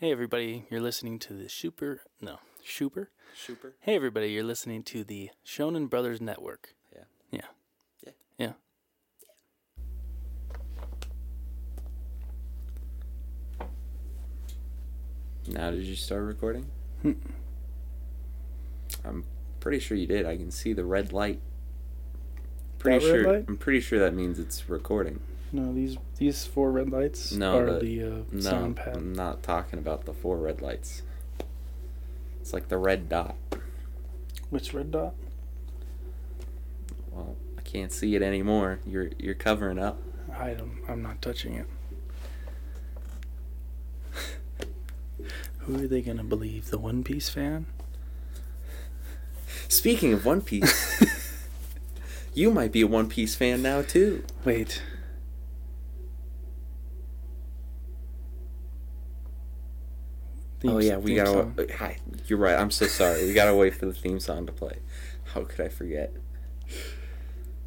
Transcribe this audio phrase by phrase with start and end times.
[0.00, 3.10] Hey everybody, you're listening to the Super no Super.
[3.34, 3.74] Super.
[3.80, 6.74] Hey everybody, you're listening to the Shonen Brothers Network.
[6.90, 7.02] Yeah.
[7.30, 7.40] Yeah.
[8.06, 8.12] Yeah.
[8.38, 8.52] Yeah.
[15.48, 16.64] Now did you start recording?
[17.02, 17.12] Hmm.
[19.04, 19.24] I'm
[19.60, 20.24] pretty sure you did.
[20.24, 21.42] I can see the red light.
[22.78, 23.32] Pretty That red sure.
[23.34, 23.44] light?
[23.46, 25.20] I'm pretty sure that means it's recording.
[25.52, 28.96] No, these these four red lights No, are the- the, uh, No, sound pad.
[28.96, 31.02] I'm not talking about the four red lights.
[32.40, 33.36] It's like the red dot.
[34.50, 35.14] Which red dot?
[37.10, 38.78] Well, I can't see it anymore.
[38.86, 40.00] You're you're covering up.
[40.32, 40.78] I don't.
[40.88, 41.66] I'm not touching it.
[45.58, 46.70] Who are they gonna believe?
[46.70, 47.66] The One Piece fan?
[49.68, 51.04] Speaking of One Piece,
[52.34, 54.24] you might be a One Piece fan now too.
[54.44, 54.82] Wait.
[60.64, 61.30] Oh yeah, we gotta.
[61.30, 61.56] song.
[61.78, 62.58] Hi, you're right.
[62.58, 63.26] I'm so sorry.
[63.26, 64.78] We gotta wait for the theme song to play.
[65.32, 66.12] How could I forget?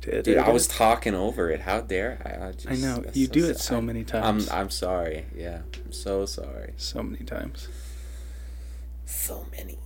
[0.02, 0.38] Did Dude.
[0.38, 1.62] I was talking over it.
[1.62, 2.48] How dare I?
[2.48, 4.50] I, just, I know you do it so many times.
[4.50, 5.26] I'm I'm sorry.
[5.34, 6.74] Yeah, I'm so sorry.
[6.78, 7.70] so many times.
[9.06, 9.80] So many.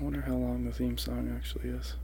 [0.00, 1.94] I wonder how long the theme song actually is.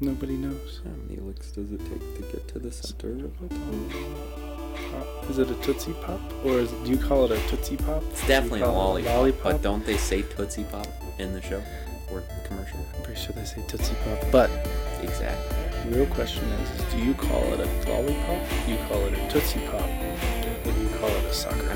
[0.00, 0.80] Nobody knows.
[0.84, 3.54] How many licks does it take to get to the center of a?
[4.96, 6.20] Uh, is it a Tootsie Pop?
[6.44, 8.02] Or is, do you call it a Tootsie Pop?
[8.10, 9.42] It's definitely a it lollipop, lollipop?
[9.42, 10.86] but don't they say Tootsie Pop
[11.18, 11.60] in the show
[12.12, 12.78] or commercial?
[12.96, 14.18] I'm pretty sure they say Tootsie Pop.
[14.30, 14.50] But
[15.02, 15.90] Exactly.
[15.90, 18.48] the real question is, is do you call it a lollipop?
[18.66, 19.82] Do you call it a Tootsie Pop?
[19.82, 21.74] Or do you call it a sucker?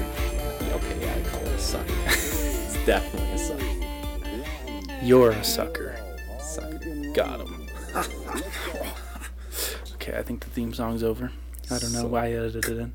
[0.60, 1.92] Yeah, okay, yeah, I call it a sucker.
[2.06, 5.04] it's definitely a sucker.
[5.04, 5.96] You're a sucker.
[6.40, 6.78] Sucker.
[7.14, 7.61] Got him.
[9.94, 11.30] Okay, I think the theme song's over.
[11.70, 12.92] I don't know why I edited it in.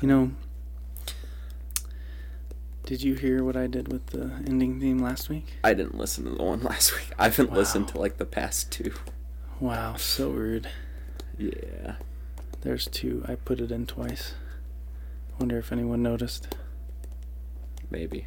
[0.00, 0.30] You know,
[2.84, 5.58] did you hear what I did with the ending theme last week?
[5.64, 7.10] I didn't listen to the one last week.
[7.18, 8.92] I haven't listened to like the past two.
[9.60, 10.68] Wow, so rude.
[11.36, 11.96] Yeah.
[12.62, 13.24] There's two.
[13.26, 14.34] I put it in twice.
[15.38, 16.56] Wonder if anyone noticed.
[17.90, 18.26] Maybe.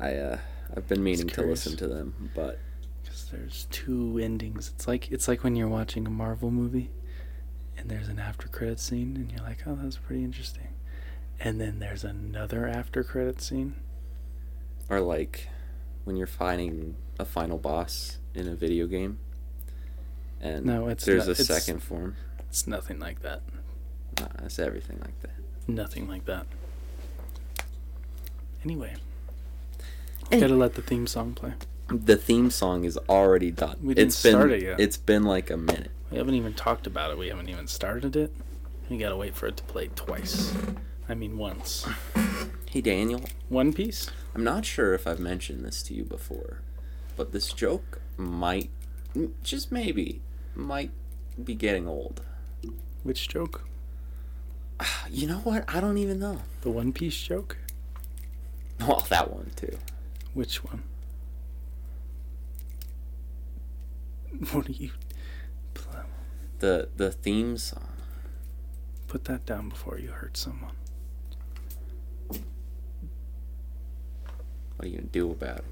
[0.00, 0.38] I uh
[0.76, 2.58] I've been meaning to listen to them, but
[3.02, 4.70] Because there's two endings.
[4.74, 6.90] It's like it's like when you're watching a Marvel movie,
[7.76, 10.68] and there's an after credit scene, and you're like, "Oh, that was pretty interesting,"
[11.40, 13.76] and then there's another after credit scene.
[14.90, 15.48] or like
[16.04, 19.18] when you're fighting a final boss in a video game
[20.40, 22.16] and No, it's there's not- a it's- second form.
[22.48, 23.42] It's nothing like that.
[24.18, 25.34] Nah, it's everything like that.
[25.66, 26.46] Nothing like that.
[28.64, 28.94] Anyway,
[30.30, 31.54] Any- gotta let the theme song play.
[31.88, 33.78] The theme song is already done.
[33.82, 34.78] We didn't it's been start it yet.
[34.80, 35.90] it's been like a minute.
[36.10, 37.18] We haven't even talked about it.
[37.18, 38.32] We haven't even started it.
[38.90, 40.52] We gotta wait for it to play twice.
[41.08, 41.86] I mean, once.
[42.70, 44.10] Hey Daniel, One Piece.
[44.34, 46.60] I'm not sure if I've mentioned this to you before,
[47.16, 48.68] but this joke might
[49.42, 50.20] just maybe
[50.54, 50.90] might
[51.42, 52.20] be getting old.
[53.04, 53.64] Which joke?
[55.10, 55.64] You know what?
[55.66, 56.42] I don't even know.
[56.60, 57.56] The One Piece joke.
[58.78, 59.78] Well, that one too.
[60.34, 60.82] Which one?
[64.52, 64.90] What are you?
[65.74, 66.04] pl-
[66.60, 67.88] The the theme song.
[69.08, 70.74] Put that down before you hurt someone.
[72.28, 72.40] What
[74.80, 75.64] are you gonna do about it?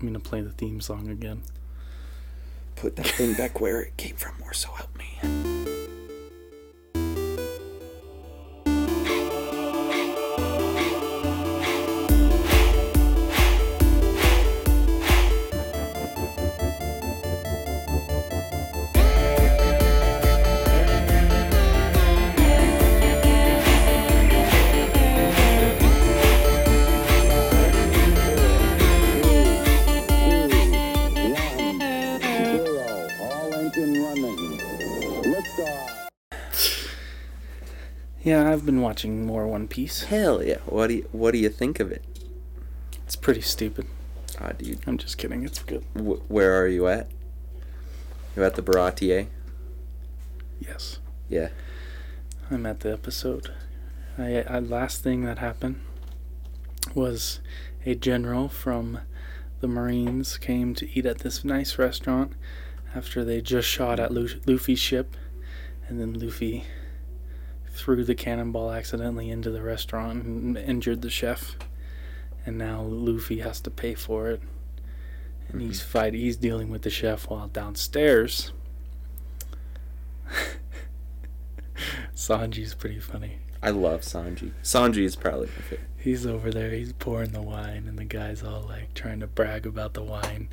[0.00, 1.42] I'm gonna play the theme song again.
[2.76, 5.66] Put that thing back where it came from, or so help me.
[33.78, 34.58] Engine running.
[35.22, 36.08] Liftoff.
[38.22, 40.04] Yeah, I've been watching more One Piece.
[40.04, 40.58] Hell yeah!
[40.66, 42.04] What do you What do you think of it?
[43.04, 43.86] It's pretty stupid.
[44.40, 45.44] Ah, dude, I'm just kidding.
[45.44, 45.84] It's good.
[45.94, 47.08] wh- where are you at?
[48.36, 49.28] You at the Baratie?
[50.60, 50.98] Yes.
[51.28, 51.50] Yeah.
[52.50, 53.52] I'm at the episode.
[54.16, 55.80] I, I last thing that happened
[56.94, 57.38] was
[57.86, 59.00] a general from
[59.60, 62.32] the Marines came to eat at this nice restaurant
[62.98, 65.16] after they just shot at Luffy's ship,
[65.86, 66.64] and then Luffy
[67.70, 71.56] threw the cannonball accidentally into the restaurant and injured the chef.
[72.44, 74.42] and now Luffy has to pay for it.
[75.48, 75.90] And he's mm-hmm.
[75.90, 76.14] fight.
[76.14, 78.52] He's dealing with the chef while downstairs.
[82.14, 83.38] Sanji's pretty funny.
[83.62, 84.52] I love Sanji.
[84.62, 85.88] Sanji is probably my favorite.
[85.96, 86.70] He's over there.
[86.70, 90.48] He's pouring the wine, and the guy's all like trying to brag about the wine,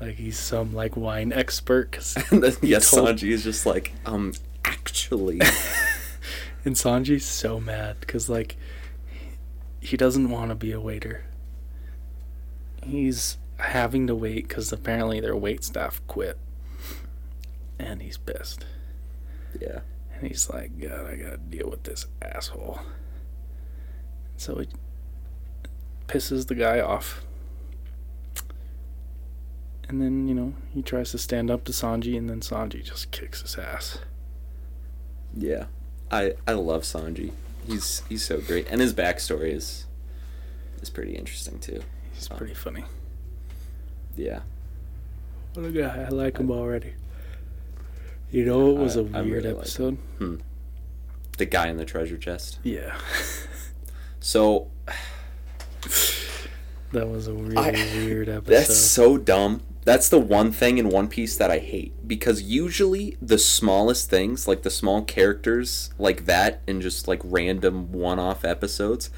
[0.00, 1.92] like he's some like wine expert.
[1.92, 4.32] 'cause And then, yes, told- Sanji is just like, um,
[4.64, 5.40] actually,
[6.64, 8.56] And Sanji's so mad because, like,
[9.80, 11.24] he doesn't want to be a waiter.
[12.84, 16.36] He's having to wait because apparently their wait staff quit.
[17.78, 18.66] And he's pissed.
[19.60, 19.80] yeah,
[20.14, 22.80] And he's like, God, I gotta deal with this asshole.
[24.36, 24.68] So he
[26.08, 27.24] pisses the guy off.
[29.88, 33.10] And then, you know, he tries to stand up to Sanji, and then Sanji just
[33.10, 33.98] kicks his ass.
[35.36, 35.66] yeah.
[36.10, 37.32] I I love Sanji.
[37.66, 39.84] He's he's so great, and his backstory is
[40.80, 41.82] is pretty interesting too.
[42.14, 42.36] He's Oh.
[42.36, 42.84] pretty funny.
[44.16, 44.40] Yeah,
[45.54, 46.04] What a guy.
[46.04, 46.94] I like him already.
[48.30, 49.98] You know, it was I- a I weird really like episode.
[50.18, 50.36] Hmm.
[51.36, 52.58] the guy in the treasure chest.
[52.62, 52.96] Yeah.
[54.20, 54.68] So
[56.92, 58.52] that was a really I- weird episode.
[58.54, 59.62] That's so dumb.
[59.88, 64.46] That's the one thing in One Piece that I hate because usually the smallest things,
[64.46, 69.08] like the small characters like that and just like random one-off episodes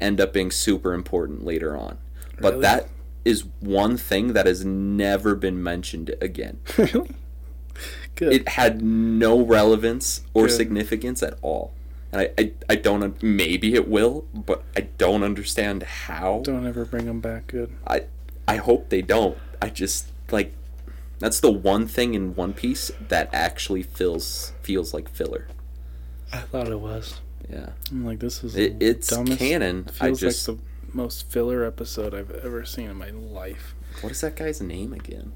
[0.00, 1.98] end up being super important later on.
[2.40, 2.88] But that
[3.24, 6.58] is one thing that has never been mentioned again.
[6.76, 7.14] really?
[8.16, 8.32] Good.
[8.32, 10.56] It had no relevance or Good.
[10.56, 11.72] significance at all.
[12.10, 16.40] And I, I, I don't maybe it will, but I don't understand how.
[16.42, 17.70] Don't ever bring them back good.
[17.86, 18.06] I
[18.48, 19.38] I hope they don't.
[19.62, 20.52] I just like
[21.18, 25.48] that's the one thing in One Piece that actually feels feels like filler.
[26.32, 27.20] I thought it was.
[27.48, 29.38] Yeah, I'm like, this is it, it's dumbest.
[29.38, 29.86] canon.
[30.00, 30.62] I Feels just like the
[30.92, 33.74] most filler episode I've ever seen in my life.
[34.00, 35.32] what is that guy's name again?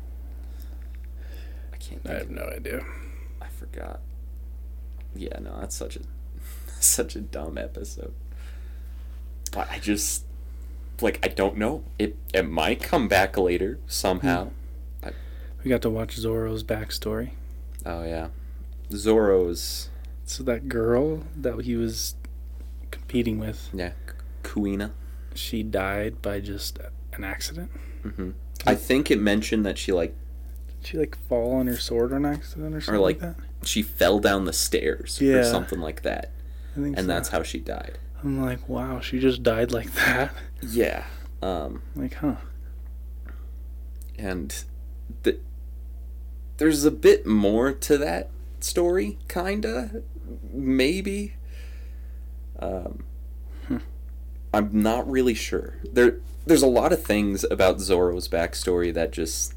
[1.73, 2.01] I can't.
[2.05, 2.85] I have of, no idea.
[3.41, 4.01] I forgot.
[5.15, 6.01] Yeah, no, that's such a
[6.81, 8.13] such a dumb episode.
[9.53, 10.25] But I just
[11.01, 11.85] like I don't know.
[11.99, 14.47] It it might come back later somehow.
[14.47, 14.55] Hmm.
[15.63, 17.31] We got to watch Zoro's backstory.
[17.85, 18.29] Oh yeah,
[18.93, 19.91] Zoro's
[20.25, 22.15] So that girl that he was
[22.91, 23.93] competing with, yeah,
[24.43, 24.93] Kuina.
[25.35, 26.79] she died by just
[27.13, 27.71] an accident.
[28.03, 28.31] hmm
[28.67, 30.15] I think it mentioned that she like
[30.69, 33.45] Did she like fall on her sword on accident or something like- like, that?
[33.67, 36.31] she fell down the stairs or something like that,
[36.77, 37.07] I think and so.
[37.07, 37.99] that's how she died.
[38.23, 40.33] I'm like, wow, she just died like that.
[40.63, 41.05] Yeah.
[41.43, 42.37] Um, Like, huh?
[44.19, 44.65] and
[46.61, 48.29] there's a bit more to that
[48.61, 50.03] story, kinda,
[50.53, 51.35] maybe.
[52.59, 53.03] Um,
[53.67, 53.79] Hmm.
[54.53, 55.77] I'm not really sure.
[55.91, 59.55] There, there's a lot of things about Zoro's backstory that just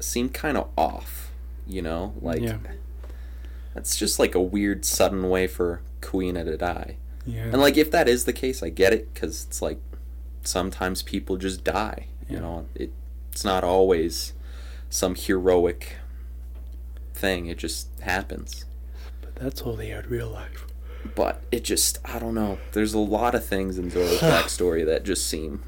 [0.00, 1.32] seem kind of off.
[1.66, 2.58] You know, like Yeah.
[3.74, 6.96] that's just like a weird sudden way for Kuina to die.
[7.24, 7.44] Yeah.
[7.44, 9.78] And like if that is the case, I get it because it's like
[10.42, 12.08] sometimes people just die.
[12.28, 12.40] You Yeah.
[12.42, 12.92] know, it
[13.32, 14.34] it's not always
[14.90, 15.96] some heroic
[17.24, 17.46] thing.
[17.46, 18.66] It just happens.
[19.22, 20.66] but that's only in real life.
[21.14, 22.58] But it just I don't know.
[22.72, 25.62] There's a lot of things in Zoro's backstory that just seem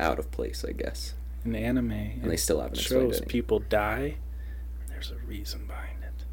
[0.00, 0.64] out of place.
[0.68, 1.14] I guess,
[1.44, 4.16] In anime, and they still haven't shows people die.
[4.88, 6.24] There's a reason behind it.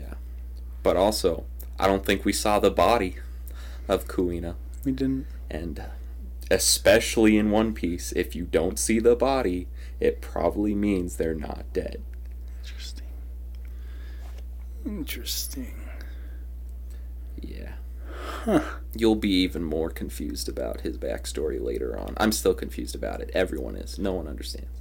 [0.00, 0.14] Yeah,
[0.82, 1.44] but also
[1.78, 3.16] I don't think we saw the body
[3.88, 4.54] of Kuina.
[4.84, 5.26] We didn't.
[5.50, 5.84] And uh,
[6.50, 9.68] especially in One Piece, if you don't see the body,
[10.00, 12.02] it probably means they're not dead.
[14.84, 15.74] Interesting.
[17.40, 17.72] Yeah.
[18.44, 18.60] Huh.
[18.94, 22.14] You'll be even more confused about his backstory later on.
[22.16, 23.30] I'm still confused about it.
[23.34, 23.98] Everyone is.
[23.98, 24.80] No one understands.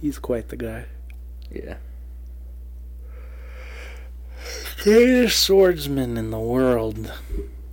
[0.00, 0.86] He's quite the guy.
[1.50, 1.76] Yeah.
[4.82, 7.12] Greatest swordsman in the world.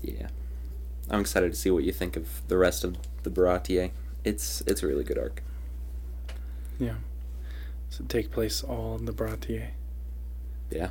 [0.01, 0.27] Yeah.
[1.09, 3.91] I'm excited to see what you think of the rest of the Baratie.
[4.25, 5.41] It's it's a really good arc.
[6.79, 6.95] Yeah.
[7.89, 9.69] Does it take place all in the Baratie?
[10.69, 10.89] Yeah.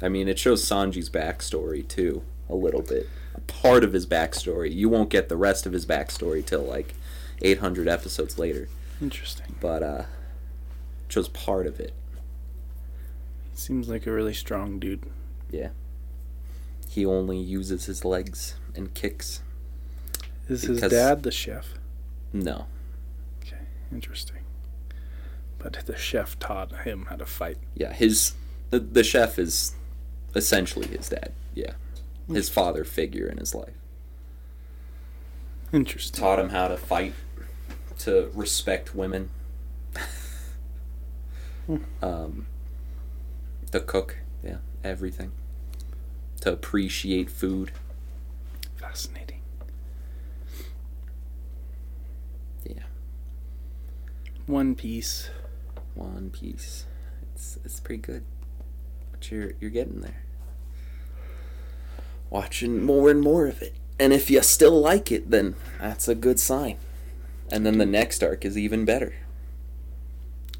[0.00, 3.08] I mean, it shows Sanji's backstory too, a little bit.
[3.34, 4.72] A part of his backstory.
[4.72, 6.94] You won't get the rest of his backstory till like
[7.42, 8.68] 800 episodes later,
[9.02, 9.56] Interesting.
[9.60, 10.04] but uh,
[11.06, 11.92] it shows part of it.
[13.52, 15.04] He seems like a really strong dude.
[15.50, 15.70] Yeah.
[16.88, 19.42] He only uses his legs and kicks.
[20.48, 21.74] Is his dad the chef?
[22.32, 22.66] No,
[23.42, 23.58] Okay,
[23.92, 24.37] interesting.
[25.58, 27.58] But the chef taught him how to fight.
[27.74, 28.34] yeah, his
[28.70, 29.74] the, the chef is
[30.34, 31.32] essentially his dad.
[31.54, 31.72] Yeah,
[32.30, 33.74] his father figure in his life.
[35.72, 36.20] Interesting.
[36.20, 37.12] taught him how to fight,
[37.98, 39.30] to respect women.
[42.02, 42.46] um,
[43.72, 45.32] to cook, yeah, everything.
[46.42, 47.72] To appreciate food,
[48.76, 49.40] Fascinating.
[52.64, 52.84] yeah.
[54.46, 55.30] One Piece.
[55.98, 56.86] One Piece,
[57.34, 58.24] it's it's pretty good.
[59.10, 60.22] But you're you're getting there.
[62.30, 66.14] Watching more and more of it, and if you still like it, then that's a
[66.14, 66.78] good sign.
[67.50, 69.14] And then the next arc is even better.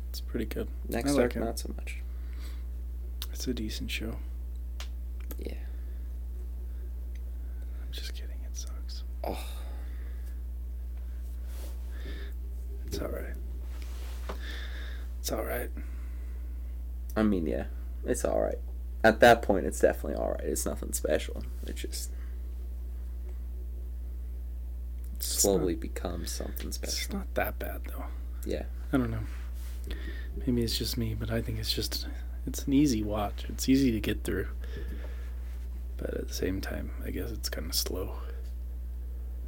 [0.08, 0.68] It's pretty good.
[0.88, 1.40] Next like arc, it.
[1.40, 1.98] not so much.
[3.32, 4.16] It's a decent show.
[5.38, 5.52] Yeah.
[7.82, 8.38] I'm just kidding.
[8.44, 9.04] It sucks.
[9.22, 9.38] Oh.
[12.86, 13.34] It's all right.
[15.28, 15.68] It's all right.
[17.14, 17.64] I mean, yeah,
[18.02, 18.56] it's all right.
[19.04, 20.40] At that point, it's definitely all right.
[20.44, 21.44] It's nothing special.
[21.66, 22.10] It just
[25.18, 26.94] slowly becomes something special.
[26.94, 28.06] It's not that bad though.
[28.46, 28.62] Yeah.
[28.90, 29.20] I don't know.
[30.46, 32.06] Maybe it's just me, but I think it's just
[32.46, 33.44] it's an easy watch.
[33.50, 34.48] It's easy to get through.
[35.98, 38.14] But at the same time, I guess it's kind of slow.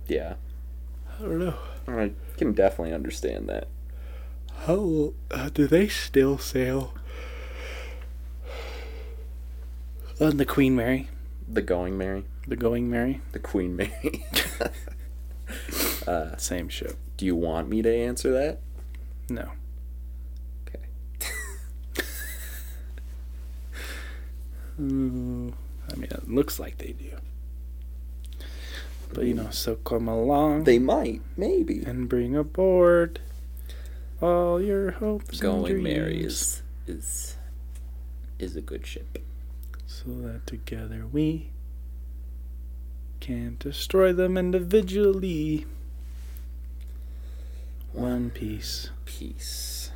[0.06, 0.34] Yeah.
[1.18, 1.56] I don't know.
[1.88, 3.68] I can definitely understand that.
[4.58, 6.92] How uh, do they still sail
[10.20, 11.08] on the Queen Mary,
[11.48, 13.20] The Going Merry, the Going Merry?
[13.32, 14.24] the Queen Mary.
[16.06, 16.96] uh, Same ship.
[17.16, 18.60] do you want me to answer that?
[19.30, 19.50] No.
[20.68, 20.84] Okay.
[24.80, 25.52] Mm,
[25.90, 27.16] I mean, it looks like they do.
[29.12, 31.82] But you know, so come along They might, maybe.
[31.82, 33.20] and bring aboard
[34.20, 35.40] all your hopes.
[35.40, 37.36] Going and Mary is is
[38.38, 39.18] is a good ship.
[39.86, 41.50] so that together we
[43.20, 45.66] can destroy them individually.
[47.92, 48.90] One piece.
[49.04, 49.90] Peace.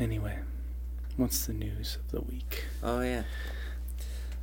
[0.00, 0.38] Anyway,
[1.16, 2.64] what's the news of the week?
[2.82, 3.22] Oh yeah.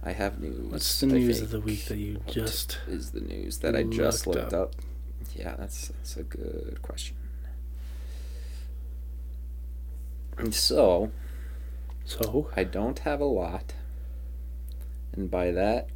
[0.01, 0.71] I have news.
[0.71, 3.75] What's the I news of the week that you What just is the news that
[3.75, 4.75] I just looked looked up?
[4.75, 4.81] up?
[5.35, 7.17] Yeah, that's that's a good question.
[10.28, 11.12] And so
[12.10, 12.50] so?
[12.55, 13.74] I don't have a lot,
[15.13, 15.89] and by that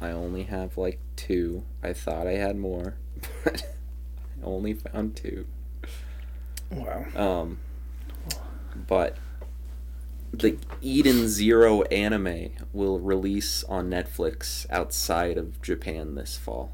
[0.00, 1.64] I only have like two.
[1.82, 2.94] I thought I had more,
[3.44, 3.62] but
[4.42, 5.46] I only found two.
[6.70, 7.04] Wow.
[7.14, 7.58] Um,
[8.86, 9.18] but
[10.32, 16.72] the Eden Zero anime will release on Netflix outside of Japan this fall,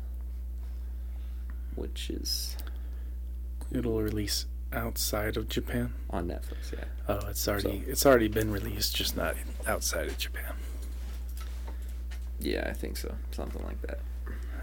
[1.75, 2.57] which is
[3.73, 5.93] It'll release outside of Japan.
[6.11, 6.73] on Netflix.
[6.73, 9.37] Yeah, Oh, it's already So- it's already been released, just not
[9.67, 10.55] outside of Japan.
[12.41, 14.00] yeah, I think so, something like that,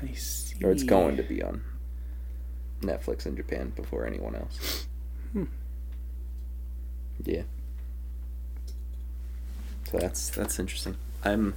[0.01, 0.63] I see.
[0.63, 1.63] or it's going to be on
[2.81, 4.87] Netflix in Japan before anyone else.
[5.33, 5.45] Hmm.
[7.23, 7.43] Yeah.
[9.91, 10.97] So that's that's interesting.
[11.23, 11.53] I'm.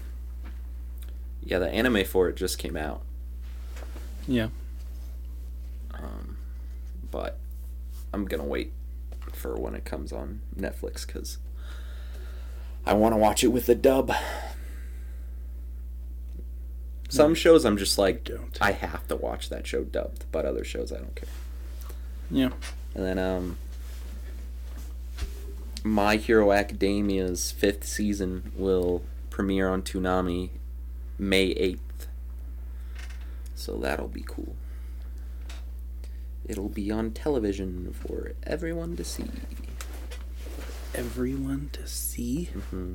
[1.43, 3.03] Yeah, the anime for it just came out.
[4.29, 4.49] Yeah.
[5.95, 6.37] Um,
[7.11, 7.39] but
[8.13, 8.73] I'm gonna wait
[9.33, 11.39] for when it comes on Netflix because
[12.85, 14.13] I want to watch it with the dub.
[17.09, 17.35] Some No.
[17.35, 18.57] shows I'm just like Don't.
[18.61, 21.29] I have to watch that show dubbed, but other shows I don't care.
[22.31, 22.51] Yeah.
[22.95, 23.59] And then um,
[25.85, 30.51] My Hero Academia's fifth season will premiere on Toonami
[31.19, 32.07] May eighth.
[33.55, 34.57] So that'll be cool.
[36.51, 39.31] It'll be on television for everyone to see.
[40.97, 42.47] Everyone to see.
[42.71, 42.95] hmm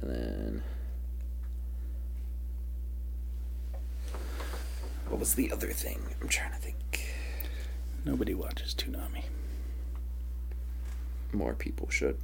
[0.00, 0.62] And then.
[5.06, 6.00] What was the other thing?
[6.20, 7.14] I'm trying to think.
[8.04, 9.26] Nobody watches Toonami.
[11.32, 12.18] More people should.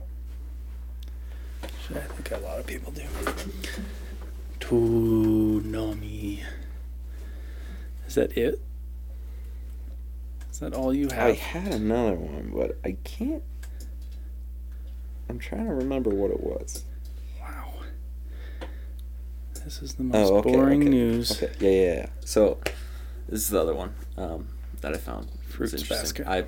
[1.62, 3.04] I think a lot of people do.
[4.58, 6.42] Toonami.
[8.06, 8.60] Is that it?
[10.50, 11.28] Is that all you have?
[11.28, 13.42] I had another one, but I can't.
[15.28, 16.84] I'm trying to remember what it was.
[17.40, 17.74] Wow.
[19.64, 21.32] This is the most Oh, okay, boring okay, news.
[21.42, 22.06] Okay, yeah, yeah, yeah.
[22.20, 22.58] So,
[23.28, 24.48] this is the other one um,
[24.80, 25.28] that I found.
[25.48, 26.24] Fruits interesting.
[26.24, 26.26] basket.
[26.26, 26.44] I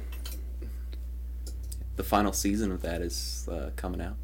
[1.96, 4.16] the final season of that is uh, coming out.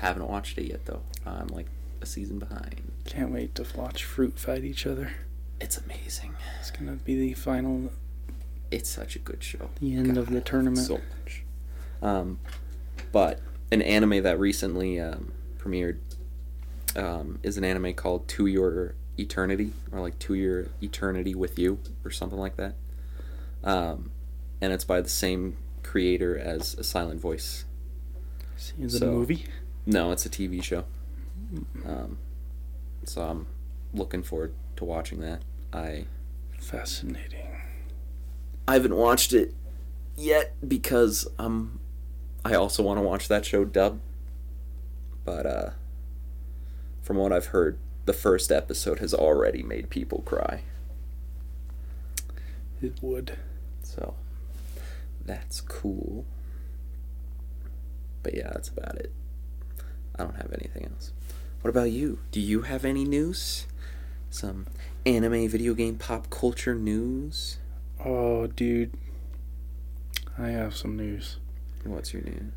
[0.00, 1.02] Haven't watched it yet though.
[1.24, 1.68] I'm like
[2.02, 2.82] a season behind.
[3.04, 5.12] Can't wait to watch fruit fight each other.
[5.60, 6.34] It's amazing.
[6.60, 7.90] It's gonna be the final,
[8.70, 9.70] It's such a good show.
[9.80, 10.86] the end of the tournament.
[10.86, 11.44] So much.
[12.02, 12.38] Um,
[13.12, 13.40] but
[13.72, 15.98] an anime that recently um, premiered
[16.94, 21.78] um, is an anime called To Your eternity or like to your eternity with you
[22.04, 22.74] or something like that.
[23.64, 24.10] Um,
[24.60, 27.64] and it's by the same creator as A Silent Voice.
[28.78, 29.46] Is it So- a movie?
[29.86, 30.84] No, it's a TV show.
[31.86, 32.18] Um,
[33.04, 33.46] so I'm
[33.96, 35.42] looking forward to watching that.
[35.72, 36.06] I
[36.58, 37.46] Fascinating.
[38.66, 39.54] I haven't watched it
[40.16, 41.78] yet because um
[42.44, 44.00] I also want to watch that show dub.
[45.24, 45.70] But uh
[47.02, 50.62] from what I've heard, the first episode has already made people cry.
[52.82, 53.38] It would.
[53.82, 54.14] So
[55.24, 56.24] that's cool.
[58.22, 59.12] But yeah, that's about it.
[60.18, 61.12] I don't have anything else.
[61.60, 62.18] What about you?
[62.32, 63.66] Do you have any news?
[64.36, 64.66] Some
[65.06, 67.56] anime, video game, pop culture news?
[68.04, 68.92] Oh, dude.
[70.36, 71.38] I have some news.
[71.84, 72.52] What's your news?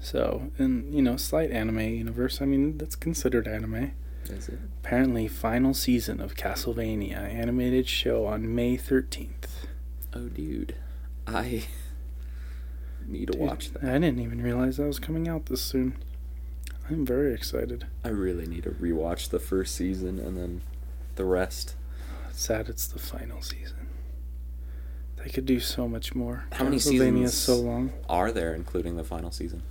[0.00, 2.40] So, in you know, slight anime universe.
[2.40, 3.90] I mean, that's considered anime.
[4.26, 4.60] Is it?
[4.84, 9.66] Apparently, final season of Castlevania animated show on May thirteenth.
[10.14, 10.76] Oh, dude.
[11.26, 11.64] I
[13.04, 13.82] need to watch that.
[13.82, 15.96] I didn't even realize that was coming out this soon.
[16.88, 17.88] I'm very excited.
[18.04, 20.60] I really need to rewatch the first season and then
[21.16, 21.74] the rest.
[22.32, 23.88] Sad it's the final season.
[25.16, 26.44] They could do so much more.
[26.52, 27.34] How many Castlevania is seasons?
[27.34, 27.92] so long.
[28.08, 29.62] Are there, including the final season?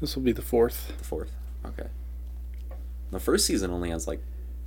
[0.00, 0.92] This will be the fourth.
[0.98, 1.30] The fourth.
[1.64, 1.88] Okay.
[3.10, 4.20] The first season only has like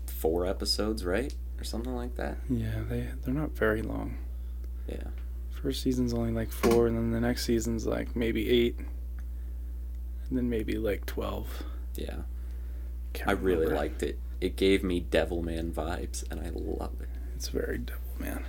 [0.05, 1.33] four episodes, right?
[1.59, 2.37] Or something like that.
[2.49, 4.17] Yeah, they they're not very long.
[4.87, 5.07] Yeah.
[5.61, 8.77] First season's only like four, and then the next season's like maybe eight,
[10.29, 11.63] and then maybe like twelve.
[11.95, 12.17] Yeah.
[13.13, 13.75] Can't I really remember.
[13.75, 14.19] liked it.
[14.39, 17.09] It gave me Devilman vibes, and I love it.
[17.35, 18.45] It's very devil man.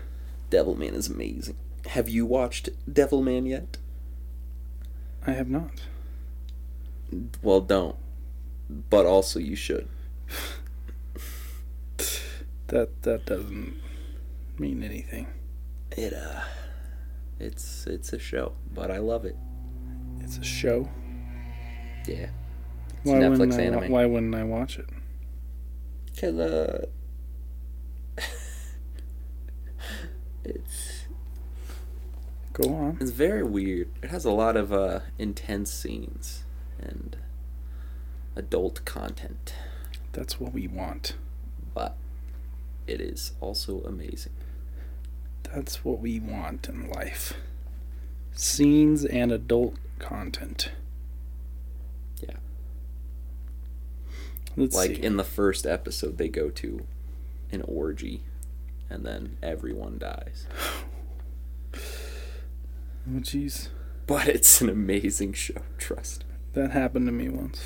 [0.51, 1.57] Devilman is amazing.
[1.87, 3.79] Have you watched Devilman yet?
[5.27, 5.71] I have not.
[7.43, 7.97] Well, don't.
[8.69, 9.89] But also, you should.
[12.69, 13.81] That that doesn't
[14.59, 15.27] mean anything.
[15.93, 16.41] It uh,
[17.41, 19.37] it's it's a show, but I love it.
[20.21, 20.89] It's a show.
[22.07, 22.29] Yeah.
[22.91, 23.63] It's Why wouldn't Netflix I?
[23.63, 23.91] anime.
[23.91, 24.87] Why wouldn't I watch it?
[26.21, 26.87] Cause uh,
[30.45, 31.07] it's
[32.53, 32.99] Go on.
[33.01, 33.89] it's very weird.
[34.03, 36.43] It has a lot of uh intense scenes
[36.81, 37.17] and
[38.35, 39.55] adult content,
[40.13, 41.15] That's what we want.
[41.75, 41.97] but
[42.87, 44.33] it is also amazing.
[45.45, 47.35] That's what we want in life.
[48.33, 50.71] Scenes and adult content.
[52.23, 52.37] Yeah.
[54.59, 55.03] Let's like see.
[55.03, 56.87] in the first episode, they go to
[57.51, 58.23] an orgy,
[58.91, 60.47] and then everyone dies.
[61.75, 61.79] oh,
[63.21, 63.69] jeez.
[64.07, 65.63] But it's an amazing show.
[65.77, 66.25] Trust.
[66.29, 66.35] me.
[66.55, 67.63] That happened to me once.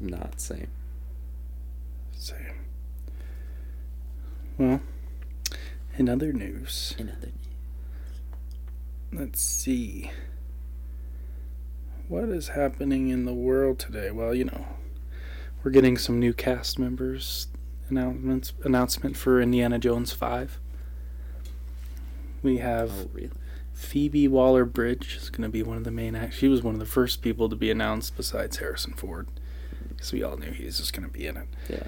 [0.00, 0.68] Not same.
[2.12, 2.36] Same.
[4.58, 4.80] Well,
[5.96, 7.26] in other news, Another.
[7.26, 7.34] News.
[9.12, 10.10] Let's see.
[12.08, 14.10] What is happening in the world today?
[14.10, 14.66] Well, you know,
[15.62, 17.48] we're getting some new cast members
[17.88, 20.58] announcements announcement for Indiana Jones 5.
[22.42, 23.30] We have Oh really?
[23.72, 26.34] Phoebe Waller Bridge is going to be one of the main act.
[26.34, 29.26] She was one of the first people to be announced besides Harrison Ford,
[29.88, 31.48] because we all knew he was just going to be in it.
[31.68, 31.84] Yeah.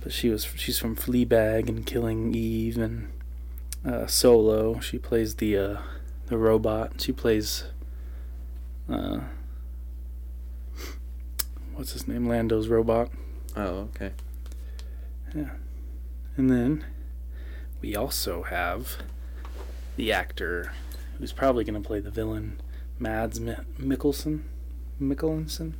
[0.00, 3.08] But she was she's from Fleabag and Killing Eve and
[3.86, 4.80] uh, Solo.
[4.80, 5.76] She plays the uh,
[6.26, 7.00] the robot.
[7.00, 7.64] She plays
[8.90, 9.20] uh,
[11.74, 12.28] what's his name?
[12.28, 13.10] Lando's robot.
[13.56, 14.12] Oh okay.
[15.34, 15.50] Yeah.
[16.36, 16.84] And then
[17.80, 18.96] we also have
[19.96, 20.72] the actor
[21.18, 22.60] who's probably going to play the villain,
[22.98, 24.42] Mads Mi- Mikkelsen.
[25.00, 25.74] Mikkelsen.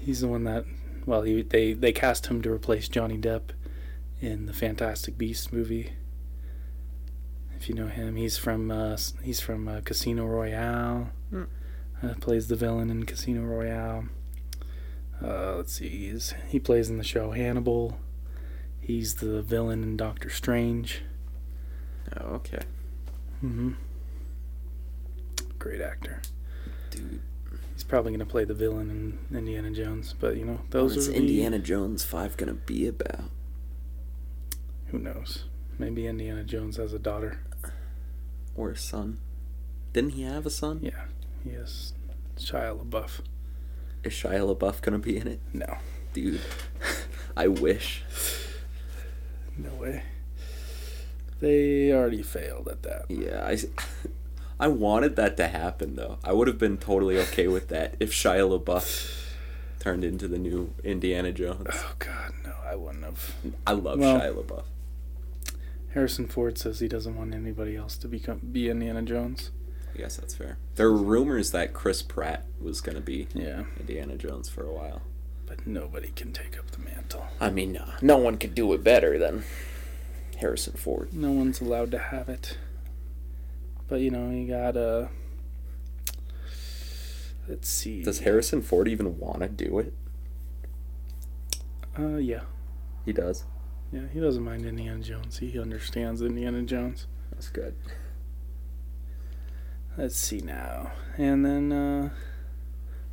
[0.00, 0.64] He's the one that,
[1.04, 3.50] well, he, they they cast him to replace Johnny Depp
[4.20, 5.92] in the Fantastic Beasts movie.
[7.56, 11.10] If you know him, he's from uh, he's from uh, Casino Royale.
[11.30, 11.44] Hmm.
[12.02, 14.04] Uh, plays the villain in Casino Royale.
[15.22, 17.98] Uh, let's see, he's, he plays in the show Hannibal.
[18.80, 21.02] He's the villain in Doctor Strange.
[22.20, 22.62] Oh okay.
[23.40, 23.72] hmm
[25.58, 26.22] Great actor.
[26.90, 27.20] Dude.
[27.74, 31.08] He's probably going to play the villain in Indiana Jones, but you know, those What's
[31.08, 33.24] are the- Indiana Jones five gonna be about?
[34.86, 35.44] Who knows?
[35.78, 37.40] Maybe Indiana Jones has a daughter.
[38.56, 39.18] Or a son?
[39.92, 40.80] Didn't he have a son?
[40.82, 41.04] Yeah,
[41.44, 41.92] he has
[42.36, 43.20] Shia LaBeouf.
[44.04, 45.40] Is Shia LaBeouf gonna be in it?
[45.52, 45.78] No,
[46.12, 46.40] Dude.
[47.36, 48.02] I wish.
[49.56, 50.02] no way.
[51.40, 53.04] They already failed at that.
[53.08, 53.58] Yeah, I.
[54.60, 56.18] I wanted that to happen though.
[56.24, 59.14] I would have been totally okay with that if Shia LaBeouf
[59.78, 61.68] turned into the new Indiana Jones.
[61.72, 63.34] Oh God, no, I wouldn't have.
[63.66, 64.64] I love Well- Shia LaBeouf.
[65.94, 69.52] Harrison Ford says he doesn't want anybody else to become be Indiana Jones.
[69.98, 70.58] I guess that's fair.
[70.76, 74.72] There were rumors that Chris Pratt was going to be Yeah, Indiana Jones for a
[74.72, 75.02] while.
[75.44, 77.26] but nobody can take up the mantle.
[77.40, 79.42] I mean, no, no one could do it better than
[80.36, 81.12] Harrison Ford.
[81.12, 82.56] No one's allowed to have it.
[83.88, 85.08] But you know, you gotta.
[87.48, 88.02] Let's see.
[88.02, 89.94] Does Harrison Ford even want to do it?
[91.98, 92.42] Uh, yeah,
[93.04, 93.44] He does.
[93.90, 94.02] yeah.
[94.12, 95.38] He doesn't mind Indiana Jones.
[95.38, 97.08] He understands Indiana Jones.
[97.32, 97.74] That's good.
[99.98, 102.10] Let's see now, and then uh,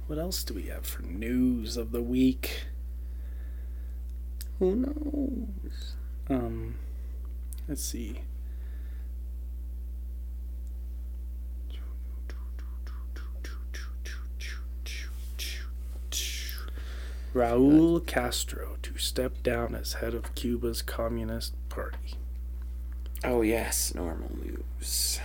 [0.05, 2.67] what else do we have for news of the week?
[4.59, 5.95] Who knows?
[6.29, 6.75] Um,
[7.67, 8.21] let's see.
[17.33, 22.13] Raul Castro to step down as head of Cuba's Communist Party.
[23.23, 25.19] Oh yes, normal news.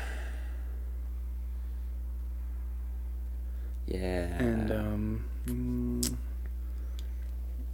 [3.91, 4.27] Yeah.
[4.39, 6.17] And um, mm,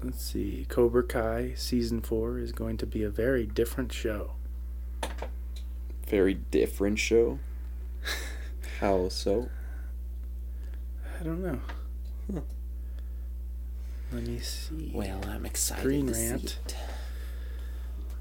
[0.03, 4.33] let's see, Cobra Kai season four is going to be a very different show.
[6.09, 7.39] very different show.
[8.81, 9.49] How so?
[11.21, 11.61] I don't know.
[12.33, 12.41] Huh.
[14.13, 14.93] Let me see.
[14.95, 16.59] Well, I'm excited Green to see Rant.
[16.67, 16.77] it.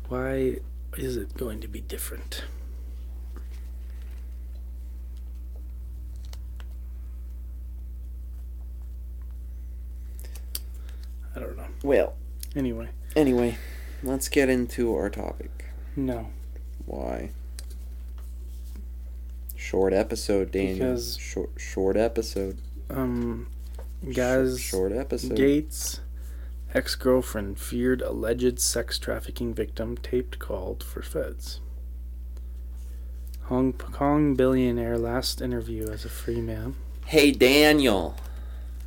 [0.09, 0.57] Why
[0.97, 2.43] is it going to be different?
[11.35, 11.64] I don't know.
[11.83, 12.13] Well,
[12.55, 13.57] Anyway, anyway,
[14.01, 15.65] let's get into our topic.
[15.95, 16.29] no.
[16.85, 17.31] Why?
[19.55, 20.75] Short episode, Daniel.
[20.75, 22.57] Because- short, short episode.
[22.89, 23.47] Um,
[24.13, 25.35] guys, short episode.
[25.35, 25.99] Gates'
[26.73, 31.59] ex girlfriend feared alleged sex trafficking victim taped called for feds.
[33.43, 36.75] Hong Kong billionaire last interview as a free man.
[37.05, 38.15] Hey, Daniel.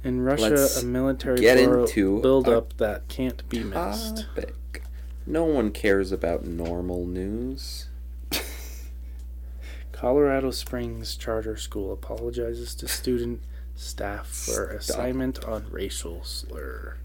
[0.05, 4.27] In Russia, Let's a military get into buildup that can't be missed.
[4.35, 4.83] Topic.
[5.27, 7.89] No one cares about normal news.
[9.93, 13.43] Colorado Springs Charter School apologizes to student
[13.75, 14.97] staff for Stop.
[14.97, 16.97] assignment on racial slur.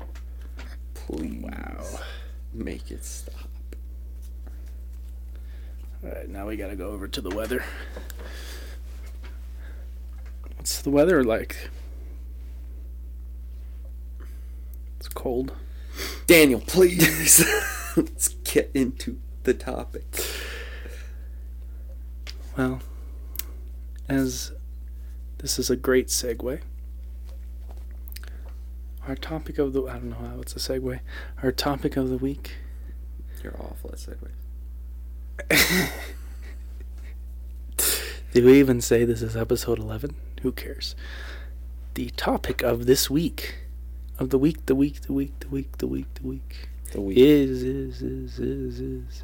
[0.93, 1.43] Please.
[1.43, 1.84] Wow.
[2.53, 3.49] Make it stop.
[6.03, 7.63] All right, now we gotta go over to the weather.
[10.56, 11.69] What's the weather like?
[15.03, 15.51] It's cold.
[16.27, 17.45] Daniel, please.
[17.97, 20.05] Let's get into the topic.
[22.57, 22.79] Well,
[24.07, 24.53] as
[25.39, 26.61] this is a great segue.
[29.05, 31.01] Our topic of the I don't know how it's a segue.
[31.43, 32.55] Our topic of the week.
[33.43, 34.31] You're awful at segue.
[38.33, 40.15] Did we even say this is episode 11?
[40.43, 40.95] Who cares?
[41.95, 43.55] The topic of this week,
[44.19, 47.17] of the week, the week, the week, the week, the week, the week, The week.
[47.17, 49.23] is, is, is, is, is.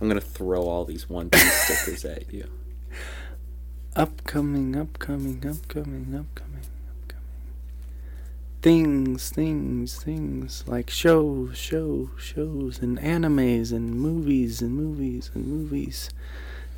[0.00, 2.48] I'm gonna throw all these one piece stickers at you.
[3.96, 6.62] Upcoming, upcoming, upcoming, upcoming, upcoming.
[8.62, 16.10] Things, things, things like shows, shows, shows, and animes, and movies, and movies, and movies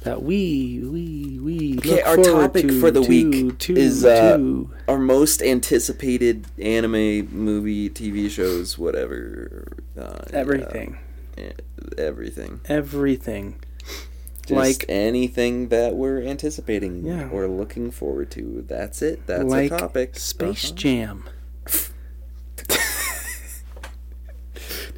[0.06, 1.78] that we, we, we.
[1.78, 4.38] Okay, our topic to, for the to, week to, is, uh.
[4.88, 9.66] Our most anticipated anime, movie, TV shows, whatever.
[9.98, 10.98] Uh, everything,
[11.36, 11.52] yeah,
[11.98, 12.60] everything.
[12.66, 13.60] everything.
[14.46, 17.28] Just Like- anything that we're anticipating Yeah.
[17.30, 18.64] or looking forward to.
[18.68, 19.26] That's it.
[19.26, 20.16] That's like a topic.
[20.16, 20.74] Space Uh-huh.
[20.76, 21.24] Jam.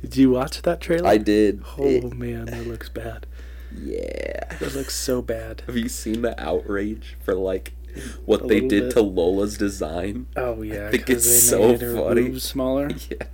[0.03, 1.09] Did you watch that trailer?
[1.09, 1.63] I did.
[1.79, 3.27] Oh It- man, that looks bad.
[3.77, 4.57] Yeah.
[4.59, 5.63] That looks so bad.
[5.67, 7.73] Have you seen the outrage for like
[8.25, 8.91] what A they did bit.
[8.93, 10.27] to Lola's design?
[10.37, 12.39] Oh yeah, I think it's they so funny.
[12.39, 12.89] smaller.
[13.11, 13.27] Yeah,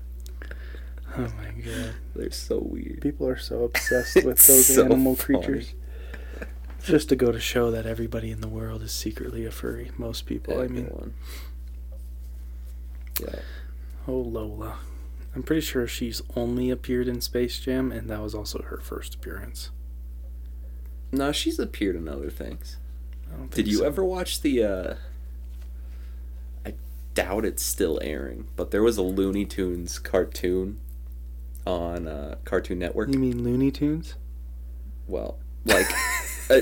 [1.16, 3.00] Oh my god, they're so weird.
[3.00, 5.38] people are so obsessed with those so animal funny.
[5.40, 5.74] creatures.
[6.82, 9.90] Just to go to show that everybody in the world is secretly a furry.
[9.96, 10.84] Most people, I mean.
[10.86, 11.14] Everyone.
[13.20, 13.38] Yeah.
[14.06, 14.78] Oh Lola,
[15.34, 19.14] I'm pretty sure she's only appeared in Space Jam, and that was also her first
[19.14, 19.70] appearance.
[21.14, 22.76] No, she's appeared in other things.
[23.32, 23.84] I don't Did you so.
[23.86, 24.94] ever watch the uh
[26.66, 26.74] I
[27.14, 30.80] doubt it's still airing, but there was a Looney Tunes cartoon
[31.66, 33.10] on uh Cartoon Network.
[33.12, 34.14] You mean Looney Tunes?
[35.06, 35.86] Well, like
[36.50, 36.58] a,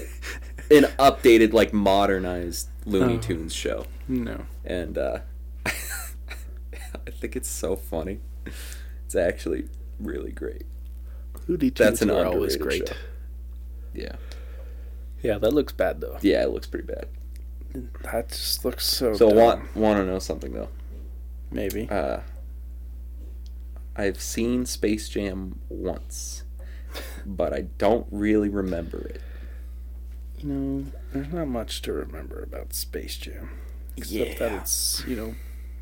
[0.70, 3.18] an updated like modernized Looney Oh.
[3.18, 3.86] Tunes show.
[4.08, 4.46] No.
[4.64, 5.20] And uh
[5.66, 8.20] I think it's so funny.
[9.06, 10.64] It's actually really great.
[11.48, 12.88] Looney Tunes That's an are always great.
[12.88, 12.94] show.
[13.94, 14.16] Yeah.
[15.22, 16.18] Yeah, that looks bad though.
[16.20, 17.06] Yeah, it looks pretty bad.
[18.02, 19.14] That just looks so.
[19.14, 19.38] So dumb.
[19.38, 20.68] want want to know something though?
[21.50, 21.88] Maybe.
[21.88, 22.20] Uh,
[23.94, 26.44] I've seen Space Jam once,
[27.26, 29.20] but I don't really remember it.
[30.38, 33.50] You know, there's not much to remember about Space Jam,
[33.96, 35.34] except that it's you know,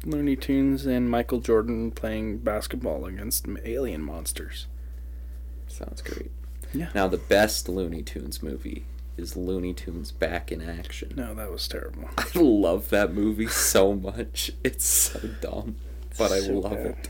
[0.05, 4.67] Looney Tunes and Michael Jordan playing basketball against alien monsters.
[5.67, 6.31] Sounds great.
[6.75, 6.91] Yeah.
[6.95, 8.85] Now the best Looney Tunes movie
[9.21, 11.13] is Looney Tunes Back in Action.
[11.17, 12.09] No, that was terrible.
[12.19, 14.51] I love that movie so much.
[14.65, 15.77] It's so dumb,
[16.19, 16.87] but I So love bad.
[16.87, 17.09] it.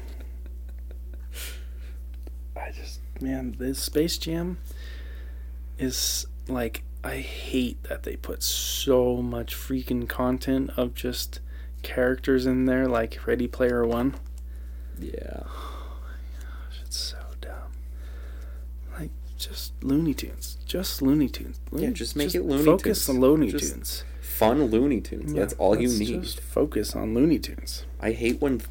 [2.56, 4.58] I just man, this Space Jam
[5.78, 11.40] is like I hate that they put so much freaking content of just
[11.82, 14.16] characters in there like Ready Player One.
[14.98, 15.44] Yeah.
[16.84, 17.72] It's so dumb.
[18.98, 21.58] Like just Looney Tunes, just Looney Tunes.
[21.72, 23.06] Yeah, just make it Looney Focus Tunes.
[23.06, 24.04] Focus on Looney Just Tunes.
[24.20, 25.32] Fun Looney Tunes.
[25.32, 26.22] Yeah, That's all you need.
[26.22, 27.84] Just focus on Looney Tunes.
[28.00, 28.62] I hate when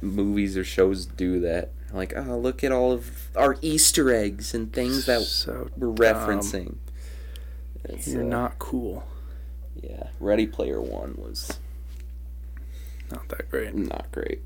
[0.00, 1.70] movies or shows do that.
[1.92, 6.76] Like, oh, look at all of our Easter eggs and things that so we're referencing.
[7.84, 9.04] It's, You're uh, not cool.
[9.82, 11.58] Yeah, Ready Player One was
[13.10, 13.74] Not that great.
[13.74, 14.42] not great.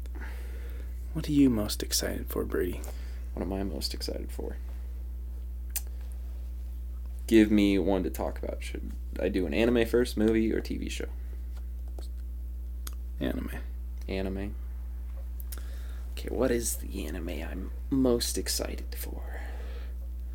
[1.15, 2.81] What are you most excited for, Brady?
[3.35, 4.57] What am I most excited for?
[7.27, 8.63] Give me one to talk about.
[8.63, 11.07] Should I do an anime first, movie, or TV show?
[13.21, 13.51] Anime.
[14.09, 14.55] Anime.
[16.13, 19.23] Okay, what is the anime I'm most excited for?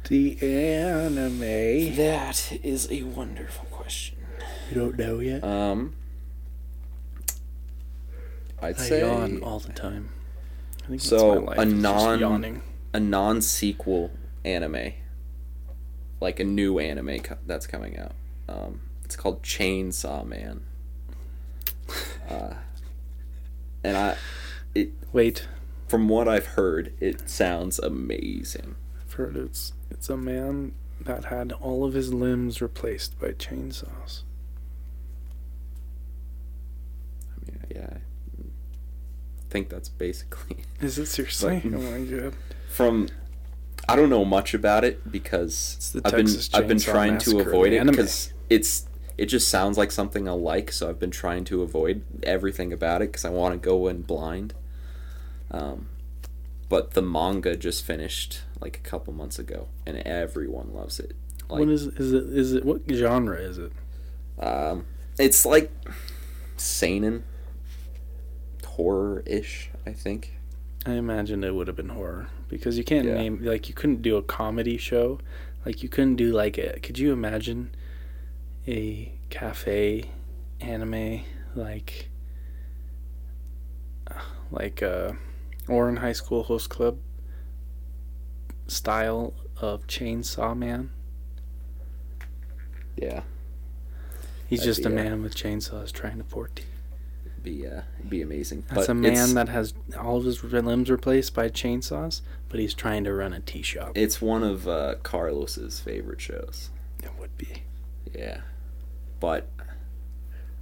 [0.10, 1.96] The anime.
[1.96, 4.18] That is a wonderful question.
[4.70, 5.44] You don't know yet?
[5.44, 5.94] Um,
[8.62, 10.10] I'd I say yawn all the time.
[10.84, 11.60] I think So, that's my life.
[11.60, 12.62] a non-
[12.94, 14.12] a non-sequel
[14.46, 14.94] anime,
[16.20, 18.14] like a new anime co- that's coming out.
[18.50, 20.62] Um, it's called Chainsaw Man.
[22.30, 22.56] Uh,
[23.84, 24.18] and I,
[24.76, 25.48] it Wait,
[25.88, 28.76] from what I've heard, it sounds amazing.
[29.06, 34.24] I've heard it's it's a man that had all of his limbs replaced by chainsaws.
[37.36, 41.62] I mean, yeah, I think that's basically Is it seriously?
[41.62, 42.34] Like- oh my god!
[42.70, 43.08] from.
[43.90, 47.40] I don't know much about it because It's the I've been I've been trying to
[47.40, 51.44] avoid it because it's it just sounds like something I like, so I've been trying
[51.46, 54.54] to avoid everything about it because I want to go in blind.
[55.50, 55.88] Um,
[56.70, 61.14] but the manga just finished like a couple months ago, and everyone loves it.
[61.50, 62.24] Like, what is is it?
[62.26, 63.72] Is it what genre is it?
[64.40, 64.86] um,
[65.18, 65.72] it's like
[66.58, 67.24] seinen,
[68.66, 69.72] horror ish.
[69.86, 70.34] I think.
[70.86, 73.16] I imagine it would have been horror because you can't Yeah.
[73.16, 75.20] name like you couldn't do a comedy show,
[75.66, 76.80] like you couldn't do like a.
[76.80, 77.72] Could you imagine
[78.68, 80.12] a cafe
[80.62, 81.22] anime
[81.56, 82.10] like
[84.52, 85.12] like uh,
[85.68, 86.98] Ouran High School Host Club
[88.68, 90.92] style of Chainsaw Man?
[92.96, 93.22] Yeah,
[94.48, 96.64] He's That'd just a uh, man with chainsaws trying to pour tea.
[97.26, 98.64] it'd be uh, be amazing.
[98.70, 102.74] That's but a man that has all of his limbs replaced by chainsaws, but he's
[102.74, 103.92] trying to run a tea shop.
[103.96, 106.70] It's one of uh, Carlos's favorite shows.
[107.04, 107.64] It would be.
[108.14, 108.42] Yeah.
[109.20, 109.48] But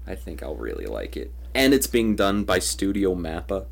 [0.07, 1.31] I think I'll really like it.
[1.53, 3.65] And it's being done by Studio Mappa.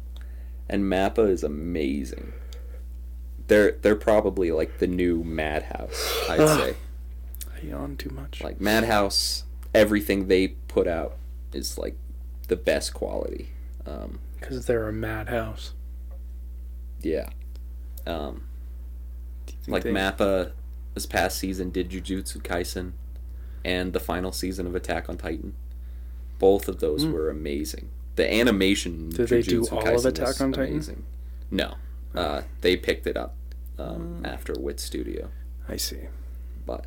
[0.70, 2.34] And Mappa is amazing.
[3.48, 6.76] They're they're probably like the new Madhouse, I'd say.
[7.54, 8.42] I yawn too much.
[8.42, 9.44] Like Madhouse,
[9.76, 11.18] everything they put out
[11.52, 11.98] is like
[12.48, 13.50] the best quality.
[13.86, 15.74] Um, Because they're a madhouse.
[17.02, 17.30] yeah.
[18.06, 18.44] Um,
[19.46, 20.52] Do you think like they- Mappa
[20.94, 22.92] this past season did Jujutsu Kaisen
[23.66, 25.54] and the final season of Attack on Titan.
[26.40, 27.12] Both of those Hmm.
[27.14, 27.90] were amazing.
[28.16, 30.74] The animation Did they do Jujutsu all of Kaisen Attack on Titan?
[30.74, 31.04] amazing.
[31.50, 31.76] No.
[32.14, 33.36] Uh, they picked it up
[33.80, 34.26] um, Hmm.
[34.26, 35.32] after Wit Studio.
[35.68, 36.02] I see.
[36.66, 36.86] But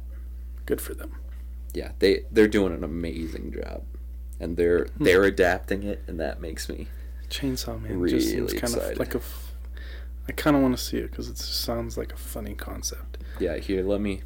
[0.66, 1.16] Good for them.
[1.74, 3.82] yeah, they they're doing an amazing job.
[4.38, 5.04] And they're Hmm.
[5.04, 6.86] they're adapting it and that makes me
[7.28, 8.98] Chainsaw Man just seems Really kind of excited.
[9.00, 9.20] like a.
[10.28, 13.18] I kind of want to see it because it sounds like a funny concept.
[13.38, 14.22] Yeah, here let me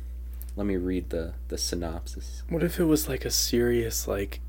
[0.57, 2.43] let me read the the synopsis.
[2.49, 4.41] What if it was like a serious like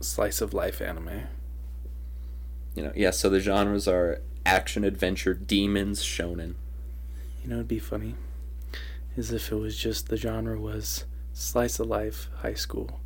[0.00, 1.22] slice of life anime?
[2.74, 6.54] You know, yeah, so the genres are action adventure, demons, shonen.
[7.42, 8.14] You know, it'd be funny.
[9.16, 13.00] Is if it was just the genre was slice of life high school.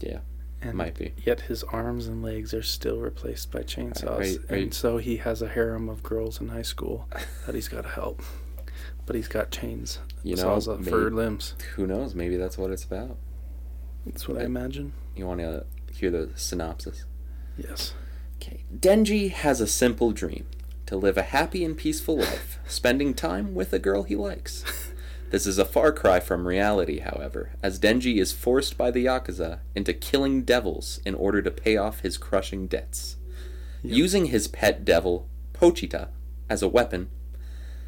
[0.00, 0.20] Yeah.
[0.62, 1.12] And Might be.
[1.24, 5.48] yet his arms and legs are still replaced by chainsaws, and so he has a
[5.48, 7.08] harem of girls in high school
[7.44, 8.22] that he's got to help.
[9.04, 11.54] But he's got chains, You know, saws up for limbs.
[11.76, 12.14] Who knows?
[12.14, 13.16] Maybe that's what it's about.
[14.04, 14.92] That's what I imagine.
[15.14, 17.04] You want to hear the synopsis?
[17.56, 17.94] Yes.
[18.36, 18.64] Okay.
[18.76, 20.46] Denji has a simple dream
[20.86, 24.64] to live a happy and peaceful life, spending time with a girl he likes.
[25.30, 29.58] This is a far cry from reality, however, as Denji is forced by the Yakuza
[29.74, 33.16] into killing devils in order to pay off his crushing debts.
[33.82, 36.08] Using his pet devil, Pochita,
[36.48, 37.08] as a weapon,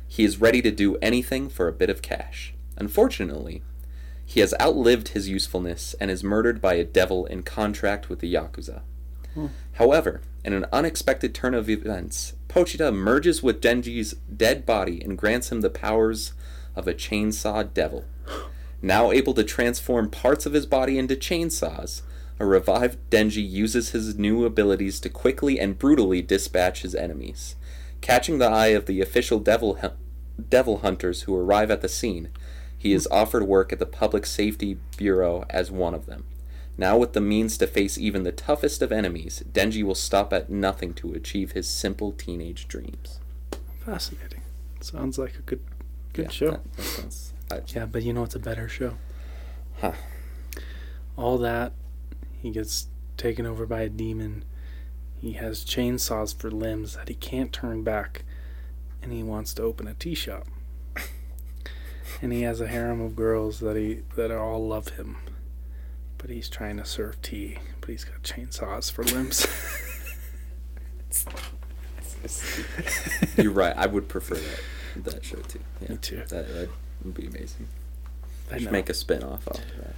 [0.08, 2.54] he is ready to do anything for a bit of cash.
[2.76, 3.62] Unfortunately,
[4.24, 8.32] he has outlived his usefulness and is murdered by a devil in contract with the
[8.32, 8.82] Yakuza.
[9.34, 9.46] Hmm.
[9.74, 15.52] However, in an unexpected turn of events, Pochita merges with Denji's dead body and grants
[15.52, 16.32] him the powers
[16.78, 18.04] of a chainsaw devil.
[18.80, 22.02] Now able to transform parts of his body into chainsaws,
[22.38, 27.56] a revived Denji uses his new abilities to quickly and brutally dispatch his enemies.
[28.00, 29.90] Catching the eye of the official devil hu-
[30.48, 32.28] devil hunters who arrive at the scene,
[32.76, 36.24] he is offered work at the Public Safety Bureau as one of them.
[36.80, 40.48] Now, with the means to face even the toughest of enemies, Denji will stop at
[40.48, 43.18] nothing to achieve his simple teenage dreams.
[43.84, 44.42] Fascinating.
[44.80, 45.60] Sounds like a good
[46.18, 46.50] good Yeah, show.
[46.50, 48.98] that- that sounds- I- Yeah, but you know it's a better show?
[49.80, 49.92] Huh.
[51.16, 51.72] All that,
[52.42, 54.44] he gets taken over by a demon.
[55.16, 58.24] He has chainsaws for limbs that he can't turn back,
[59.02, 60.46] and he wants to open a tea shop.
[62.22, 65.16] and he has a harem of girls that he that all love him,
[66.18, 67.58] but he's trying to serve tea.
[67.80, 69.46] But he's got chainsaws for limbs.
[73.36, 73.76] You're right.
[73.76, 74.60] I would prefer that
[75.04, 75.60] that show too.
[75.82, 76.16] Yeah, Me too.
[76.28, 76.68] That, that
[77.04, 77.68] would be amazing.
[78.50, 79.94] I Should make a spin off of that.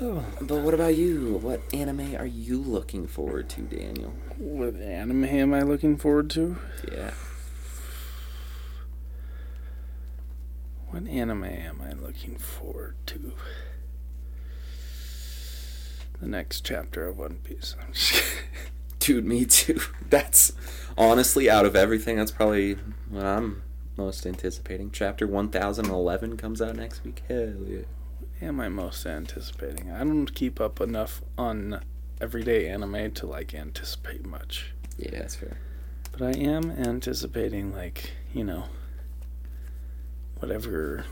[0.00, 1.38] Oh, But what about you?
[1.40, 4.12] What anime are you looking forward to, Daniel?
[4.38, 6.56] what anime am I looking forward to?
[6.90, 7.12] Yeah.
[10.90, 13.32] What anime am I looking forward to?
[16.20, 17.76] The next chapter of One Piece.
[19.12, 19.24] I'm just kidding.
[19.24, 19.80] Dude, me too.
[20.10, 20.52] That's
[20.96, 22.16] honestly out of everything.
[22.16, 22.74] That's probably
[23.08, 23.62] what I'm
[23.96, 24.90] most anticipating.
[24.90, 27.22] Chapter 1011 comes out next week.
[27.28, 27.82] Hell yeah.
[28.42, 29.90] am I most anticipating?
[29.90, 31.80] I don't keep up enough on
[32.20, 34.72] everyday anime to like anticipate much.
[34.98, 35.58] Yeah, that's fair.
[36.12, 38.64] But I am anticipating like, you know,
[40.38, 41.04] whatever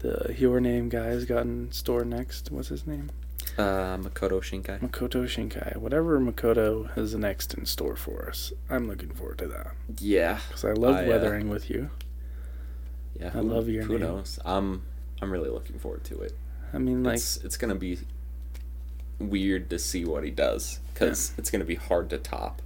[0.00, 2.50] the Your Name guy's got in store next.
[2.50, 3.10] What's his name?
[3.58, 4.80] Uh, Makoto Shinkai.
[4.80, 5.76] Makoto Shinkai.
[5.76, 8.52] Whatever Makoto has next in store for us.
[8.70, 9.72] I'm looking forward to that.
[10.00, 10.40] Yeah.
[10.48, 11.90] Because I love I, uh, weathering with you.
[13.18, 13.30] Yeah.
[13.34, 14.08] I love your Who name.
[14.08, 14.38] knows?
[14.44, 14.82] I'm
[15.20, 16.32] I'm really looking forward to it.
[16.72, 17.98] I mean, like, it's it's gonna be
[19.18, 22.62] weird to see what he does because it's gonna be hard to top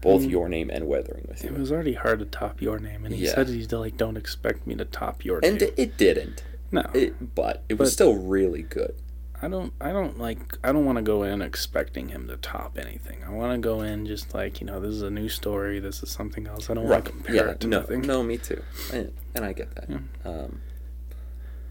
[0.00, 0.30] both Mm.
[0.30, 1.50] your name and weathering with you.
[1.50, 3.34] it was already hard to top your name, and he Yeah.
[3.34, 5.68] said he's like don't expect me to top your And name.
[5.68, 6.42] it, it didn't.
[6.72, 8.94] no, It, but it was But- still really good.
[9.42, 9.72] I don't.
[9.80, 10.56] I don't like.
[10.64, 13.22] I don't want to go in expecting him to top anything.
[13.24, 15.78] I want to go in just like you know, this is a new story.
[15.78, 16.70] This is something else.
[16.70, 17.50] I don't want to compare yeah.
[17.50, 17.80] it to no.
[17.80, 18.00] nothing.
[18.02, 18.22] No.
[18.22, 18.62] Me too.
[18.92, 19.90] And, and I get that.
[19.90, 19.98] Yeah.
[20.24, 20.60] Um,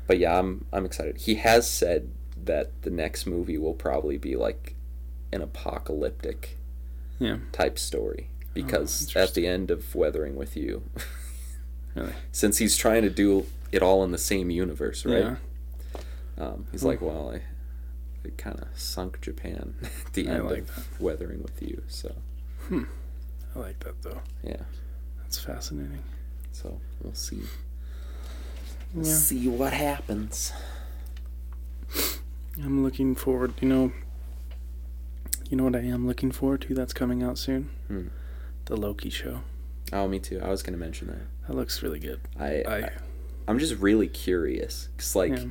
[0.08, 1.18] but yeah, I'm I'm excited.
[1.18, 2.12] He has said
[2.44, 4.76] that the next movie will probably be like
[5.32, 6.58] an apocalyptic
[7.20, 7.38] Yeah.
[7.52, 10.84] type story because at the end of Weathering with You,
[11.96, 12.14] Really.
[12.32, 15.24] since he's trying to do it all in the same universe, right?
[15.24, 15.36] Yeah.
[16.38, 17.42] Um, he's like, well, I,
[18.26, 22.16] I kind of sunk Japan at the end like of Weathering with You, so
[22.72, 24.22] I like that though.
[24.44, 24.62] yeah.
[25.22, 26.04] That's fascinating.
[26.52, 27.42] So we'll see.
[28.94, 29.14] We'll Yeah.
[29.14, 30.54] see what happens.
[32.64, 33.54] I'm looking forward.
[33.62, 33.92] You know.
[35.50, 36.74] You know what I am looking forward to?
[36.74, 37.70] That's coming out soon.
[37.88, 38.08] Hmm.
[38.66, 39.42] The Loki show.
[39.94, 40.40] Oh, me too.
[40.42, 41.48] I was gonna mention that.
[41.48, 42.20] That looks really good.
[42.40, 42.76] I, I.
[42.78, 42.92] I
[43.48, 45.46] I'm just really curious because like yeah.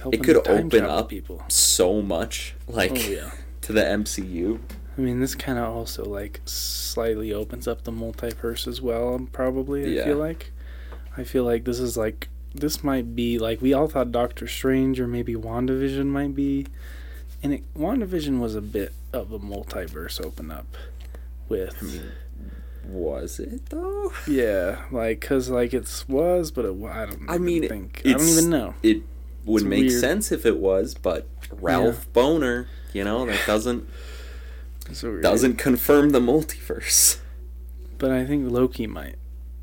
[0.00, 1.42] I- He's helping could open up people.
[1.48, 3.30] so much like Oh yeah.
[3.62, 4.58] to the MCU.
[4.96, 9.14] I mean, this kind of also like slightly opens up the multiverse as well.
[9.14, 10.04] Um, probably, I Yeah.
[10.04, 10.52] feel like.
[11.16, 15.00] I feel like this is like this might be like we all thought Doctor Strange
[15.00, 16.66] or maybe WandaVision might be,
[17.42, 20.76] and it, WandaVision was a bit of a multiverse open up
[21.48, 21.76] with.
[21.80, 22.12] I mean,
[22.88, 24.12] was it though?
[24.28, 27.26] yeah, like because like it's was, but it I don't.
[27.28, 28.74] I mean, think I don't even know.
[28.82, 29.02] It
[29.44, 30.00] would It's make weird.
[30.00, 33.88] sense if it was, but Ralph Bohner, you know, that doesn't
[34.92, 37.18] so doesn't confirm the multiverse.
[37.98, 39.16] But I think Loki might.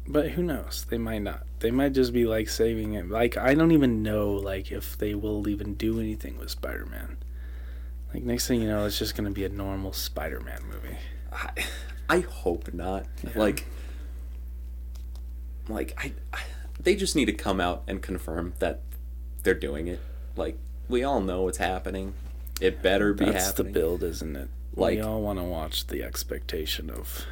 [0.07, 0.85] But who knows?
[0.89, 1.43] They might not.
[1.59, 3.09] They might just be like saving it.
[3.09, 7.17] Like I don't even know like if they will even do anything with Spider-Man.
[8.13, 10.97] Like next thing you know, it's just gonna be a normal Spider-Man movie.
[11.31, 11.49] I,
[12.09, 13.05] I hope not.
[13.23, 13.29] Yeah.
[13.35, 13.65] Like,
[15.69, 16.39] like I, I,
[16.79, 18.81] they just need to come out and confirm that
[19.43, 19.99] they're doing it.
[20.35, 20.57] Like
[20.89, 22.13] we all know what's happening.
[22.59, 23.73] It better be That's happening.
[23.73, 24.49] the build, isn't it?
[24.75, 27.25] Like- we all want to watch the expectation of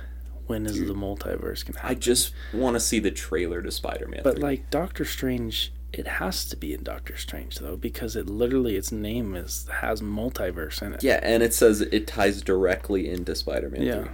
[0.47, 1.95] when is the multiverse gonna happen.
[1.95, 4.21] I just want to see the trailer to Spider-Man.
[4.23, 4.41] But 3.
[4.43, 8.91] like Doctor Strange, it has to be in Doctor Strange though because it literally its
[8.91, 11.03] name is has multiverse in it.
[11.03, 13.83] yeah, and it says it ties directly into Spider-Man.
[13.83, 14.03] Yeah.
[14.03, 14.11] 3.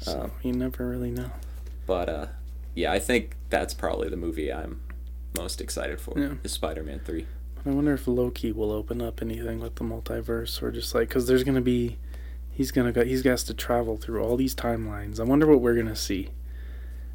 [0.00, 1.30] So Um, you never really know.
[1.86, 2.26] But uh,
[2.74, 4.80] yeah, I think that's probably the movie I'm
[5.36, 6.18] most excited for.
[6.18, 6.34] Yeah.
[6.42, 7.26] Is Spider-Man Three.
[7.66, 11.26] I wonder if Loki will open up anything with the multiverse or just like because
[11.26, 11.98] there's gonna be,
[12.50, 15.20] he's gonna go he's got to travel through all these timelines.
[15.20, 16.30] I wonder what we're gonna see,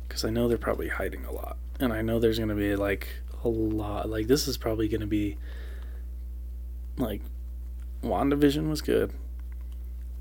[0.08, 3.08] because I know they're probably hiding a lot, and I know there's gonna be like
[3.44, 4.10] a lot.
[4.10, 5.38] Like this is probably gonna be.
[6.96, 7.22] Like,
[8.04, 9.14] WandaVision was good.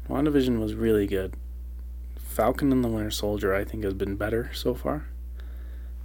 [0.09, 1.35] WandaVision was really good.
[2.17, 5.09] Falcon and the Winter Soldier I think has been better so far.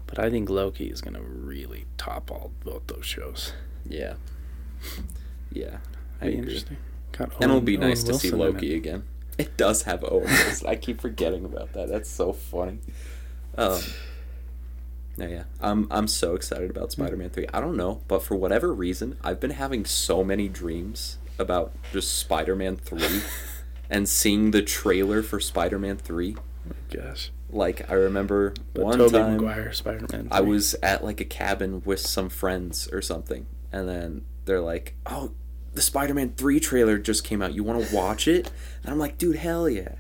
[0.08, 3.53] But I think Loki is gonna really top all both those shows.
[3.88, 4.14] Yeah.
[5.51, 5.78] Yeah.
[6.22, 6.78] I Be interesting.
[7.12, 8.78] Got And it'll Owen- be nice Owen to see Loki it.
[8.78, 9.03] again.
[9.38, 10.68] It does have Owen Wilson.
[10.68, 11.89] I keep forgetting about that.
[11.89, 12.80] That's so funny.
[13.58, 13.82] Um,
[15.18, 17.47] no, yeah, I'm I'm so excited about Spider-Man Three.
[17.53, 22.18] I don't know, but for whatever reason, I've been having so many dreams about just
[22.18, 23.22] Spider-Man Three,
[23.89, 26.36] and seeing the trailer for Spider-Man Three.
[26.66, 27.32] My Gosh.
[27.50, 30.28] Like I remember But one Tobey time Maguire Spider Man.
[30.32, 34.95] I was at like a cabin with some friends or something, and then they're like,
[35.06, 35.32] "Oh,
[35.74, 37.54] the Spider-Man Three trailer just came out.
[37.54, 38.52] You want to watch it?"
[38.84, 39.95] And I'm like, "Dude, hell yeah!"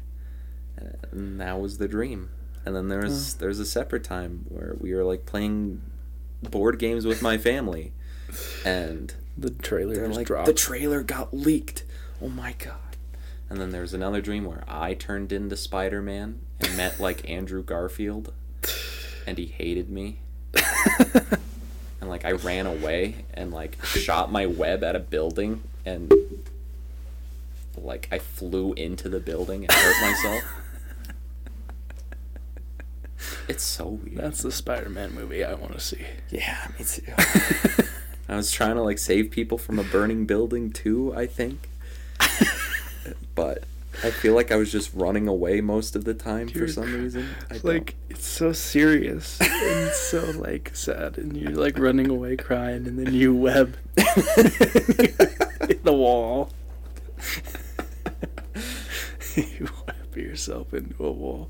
[1.11, 2.29] And that was the dream.
[2.65, 5.81] And then there was there's a separate time where we were like playing
[6.41, 7.93] board games with my family,
[8.65, 10.47] and the trailer just like, dropped.
[10.47, 11.85] "The trailer got leaked."
[12.21, 12.86] Oh my god!
[13.49, 17.63] And then there was another dream where I turned into Spider-Man and met like Andrew
[17.63, 18.33] Garfield,
[19.25, 20.19] and he hated me
[22.01, 26.11] and like I ran away and like shot my web at a building and
[27.75, 30.43] like I flew into the building and hurt myself.
[33.49, 34.17] It's so weird.
[34.17, 36.05] That's the Spider Man movie I want to see.
[36.29, 37.01] Yeah, me too.
[38.29, 41.69] I was trying to like save people from a burning building too, I think.
[43.35, 43.63] But
[44.03, 47.27] I feel like I was just running away most of the time for some reason.
[47.49, 52.35] I don't- like it's so serious and so like sad, and you're like running away
[52.37, 56.51] crying, and then you web the wall.
[59.35, 61.49] you web yourself into a wall.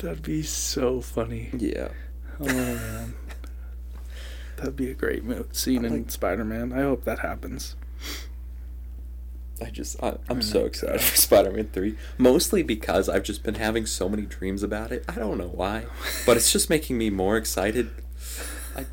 [0.00, 1.50] That'd be so funny.
[1.56, 1.88] yeah.
[2.38, 3.14] Oh man,
[4.56, 5.22] that'd be a great
[5.56, 6.72] scene in Spider Man.
[6.72, 7.76] I hope that happens.
[9.60, 13.54] I just I, I'm I so excited for Spider-Man 3 mostly because I've just been
[13.54, 15.04] having so many dreams about it.
[15.08, 15.86] I don't know why,
[16.26, 17.90] but it's just making me more excited.
[18.76, 18.86] I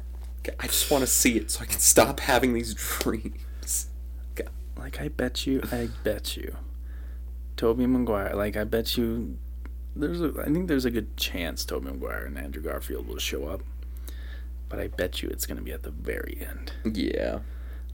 [0.60, 3.88] I just want to see it so I can stop having these dreams.
[4.36, 4.50] God.
[4.78, 6.56] Like I bet you, I bet you,
[7.58, 8.34] Tobey Maguire.
[8.36, 9.38] Like I bet you,
[9.96, 10.34] there's a.
[10.42, 13.62] I think there's a good chance Tobey Maguire and Andrew Garfield will show up,
[14.70, 16.72] but I bet you it's gonna be at the very end.
[16.86, 17.40] Yeah.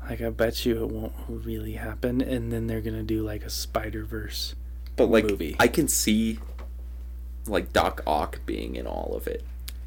[0.07, 3.49] Like I bet you it won't really happen, and then they're gonna do like a
[3.49, 4.55] Spider Verse.
[4.95, 5.55] But like Movie.
[5.59, 6.39] I can see
[7.47, 9.43] like Doc Ock being in all of it.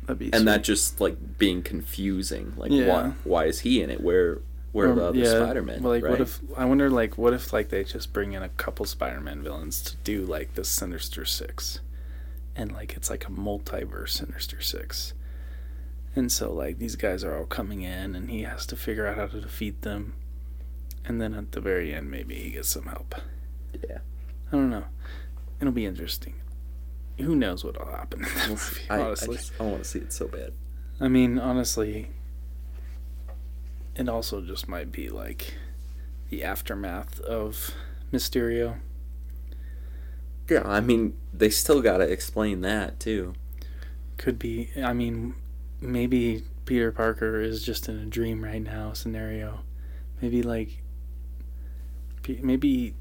[0.07, 2.55] That'd be And that just like being confusing.
[2.57, 2.87] Like Yeah.
[2.89, 4.01] why why is he in it?
[4.01, 4.39] Where
[4.73, 5.83] where are the Um, other Spider-Man?
[5.83, 6.11] Well, like, right?
[6.13, 9.43] what if I wonder, like, what if like they just bring in a couple Spider-Man
[9.43, 11.81] villains to do like the Sinister Six,
[12.57, 15.13] and like it's like a multiverse Sinister Six,
[16.15, 19.17] and so like these guys are all coming in, and he has to figure out
[19.17, 20.15] how to defeat them,
[21.05, 23.15] and then at the very end maybe he gets some help.
[23.89, 23.99] Yeah.
[24.49, 24.85] I don't know.
[25.61, 26.35] It'll be interesting.
[27.19, 28.83] Who knows what'll happen in that movie?
[28.91, 30.53] I, I, honestly, just, I want to see it so bad.
[31.01, 32.11] I mean, honestly,
[33.95, 35.55] it also just might be like
[36.31, 37.71] the aftermath of
[38.13, 38.81] Mysterio.
[40.49, 43.35] Yeah, I mean, they still got to explain that too.
[44.17, 45.35] Could be, I mean,
[45.83, 49.61] maybe Peter Parker is just in a dream right now scenario.
[50.21, 50.83] Maybe like,
[52.41, 52.95] maybe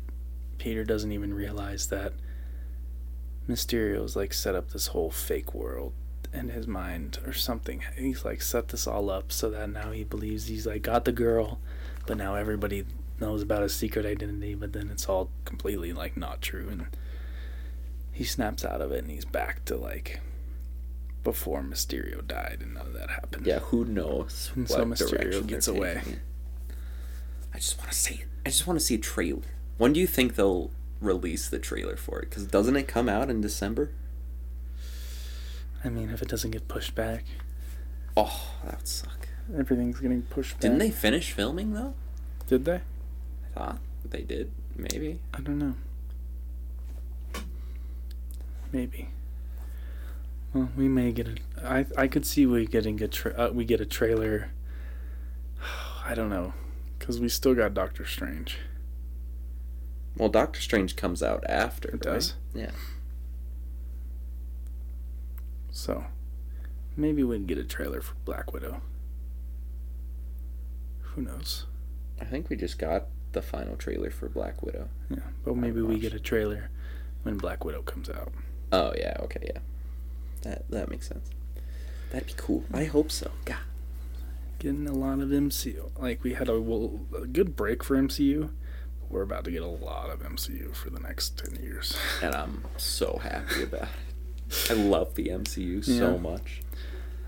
[0.58, 2.14] Peter doesn't even realize that
[3.48, 5.94] Mysterio's like set up this whole fake world
[6.34, 7.84] in his mind or something.
[7.98, 11.12] He's like set this all up so that now he believes he's like got the
[11.12, 11.60] girl,
[12.08, 12.86] but now everybody
[13.20, 16.88] knows about his secret identity, but then it's all completely like not true and
[18.12, 20.20] he snaps out of it and he's back to like
[21.24, 23.46] before Mysterio died and none of that happened.
[23.46, 26.02] Yeah, who knows And what so Mysterio gets away.
[26.06, 26.20] it.
[27.54, 28.28] I just want to see it.
[28.46, 29.42] I just want to see a trailer.
[29.78, 32.30] When do you think they'll release the trailer for it?
[32.30, 33.92] Because doesn't it come out in December?
[35.84, 37.26] I mean, if it doesn't get pushed back,
[38.18, 39.28] Oh, that would suck.
[39.58, 40.62] everything's getting pushed back.
[40.62, 41.94] Didn't they finish filming though?
[42.48, 42.82] Did they?
[43.56, 44.52] I thought they did.
[44.76, 45.20] Maybe.
[45.34, 45.76] I don't know.
[48.72, 49.10] Maybe.
[50.54, 51.38] Well, we may get a.
[51.64, 54.52] I I could see we getting a tra- uh, we get a trailer.
[56.06, 56.54] I don't know,
[57.00, 58.58] because we still got Doctor Strange.
[60.18, 61.90] Well, Doctor Strange comes out after.
[61.90, 62.02] It right?
[62.02, 62.34] does?
[62.54, 62.72] Yeah.
[65.70, 66.06] So,
[66.98, 68.82] maybe we can get a trailer for Black Widow.
[71.00, 71.66] Who knows?
[72.20, 74.90] I think we just got the final trailer for Black Widow.
[75.10, 76.70] Yeah, but maybe we get a trailer
[77.24, 78.34] when Black Widow comes out.
[78.72, 79.16] Oh yeah.
[79.22, 79.52] Okay.
[79.54, 79.62] Yeah.
[80.42, 81.30] That that makes sense.
[82.12, 82.64] That'd be cool.
[82.74, 83.32] I hope so.
[83.46, 83.58] God.
[84.60, 85.92] Getting a lot of MCU.
[85.98, 88.50] Like we had a, well, a good break for MCU.
[89.00, 91.96] But we're about to get a lot of MCU for the next ten years.
[92.22, 94.70] And I'm so happy about it.
[94.70, 96.62] I love the MCU so much.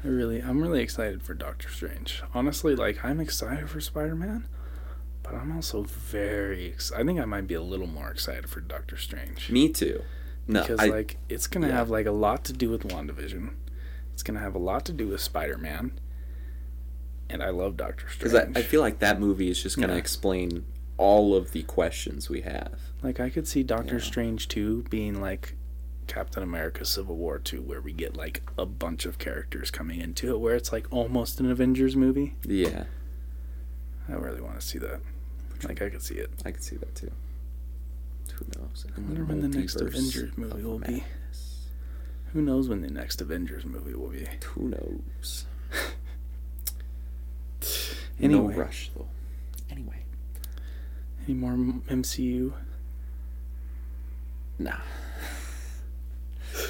[0.03, 2.22] I really, I'm really excited for Doctor Strange.
[2.34, 4.45] Honestly, like I'm excited for Spider Man,
[5.24, 6.74] but I'm also very.
[6.74, 10.03] Ex- I think I might be a little more excited for Doctor Strange Me too.
[10.47, 11.73] No, because I, like it's gonna yeah.
[11.75, 13.53] have like a lot to do with Wandavision.
[14.13, 15.99] It's gonna have a lot to do with Spider Man,
[17.29, 18.57] and I love Doctor because Strange.
[18.57, 19.99] I, I feel like that movie is just gonna Yeah.
[19.99, 20.65] explain
[20.97, 22.79] all of the questions we have.
[23.01, 24.01] Like I could see Doctor Yeah.
[24.01, 25.55] Strange 2 being like
[26.07, 30.29] Captain America Civil War 2 where we get like a bunch of characters coming into
[30.35, 32.35] it where it's like almost an Avengers movie.
[32.45, 32.83] Yeah,
[34.09, 34.99] I really want to see that.
[35.67, 36.29] Like I could see it.
[36.45, 37.11] I could see that too.
[38.36, 38.86] Who knows?
[38.95, 40.91] I wonder when the next Avengers movie will be.
[40.93, 41.67] madness.
[42.34, 44.27] Who knows when the next Avengers movie will be.
[44.55, 45.45] Who knows?
[48.21, 49.07] Anyway, No rush though.
[49.71, 50.03] Anyway,
[51.25, 52.53] any more MCU?
[54.59, 54.77] nah.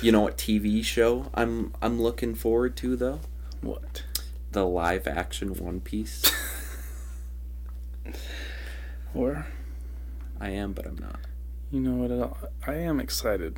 [0.01, 3.19] You know what TV show I'm I'm looking forward to though?
[3.61, 4.03] What?
[4.51, 6.23] The live action One Piece.
[9.15, 9.45] Or
[10.41, 11.19] I am, but I'm not.
[11.73, 12.11] You know what?
[12.11, 13.57] I'll- am excited.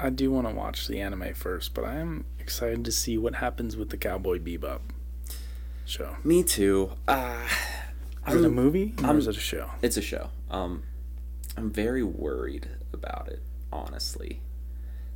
[0.00, 3.36] I do want to watch the anime first, but I am excited to see what
[3.36, 4.80] happens with the Cowboy Bebop
[5.84, 6.16] show.
[6.24, 6.92] Me too.
[7.06, 7.48] Uh,
[8.26, 9.70] Is it a movie or I'm- is it a show?
[9.80, 10.30] It's a show.
[10.50, 10.82] Um,
[11.56, 13.40] I'm very worried about it,
[13.72, 14.40] honestly.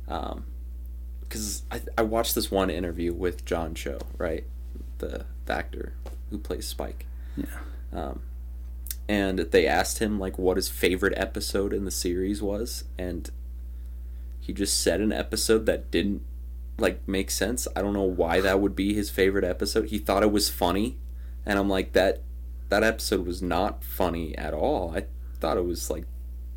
[0.07, 0.45] Um,
[1.21, 4.45] because I, I watched this one interview with John Cho, right,
[4.99, 5.93] the, the actor
[6.29, 7.05] who plays Spike.
[7.35, 7.45] Yeah.
[7.91, 8.21] Um,
[9.09, 13.29] and they asked him like what his favorite episode in the series was, and
[14.39, 16.21] he just said an episode that didn't
[16.77, 17.67] like make sense.
[17.75, 19.89] I don't know why that would be his favorite episode.
[19.89, 20.97] He thought it was funny,
[21.45, 22.21] and I'm like that
[22.69, 24.95] that episode was not funny at all.
[24.95, 25.05] I
[25.39, 26.05] thought it was like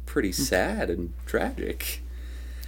[0.06, 0.42] pretty hmm.
[0.42, 2.02] sad and tragic.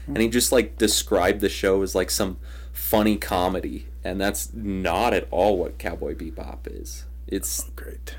[0.07, 0.33] And he hmm.
[0.33, 2.39] just like described the show as like some
[2.73, 7.05] funny comedy, and that's not at all what Cowboy Bebop is.
[7.27, 8.17] It's oh, Great.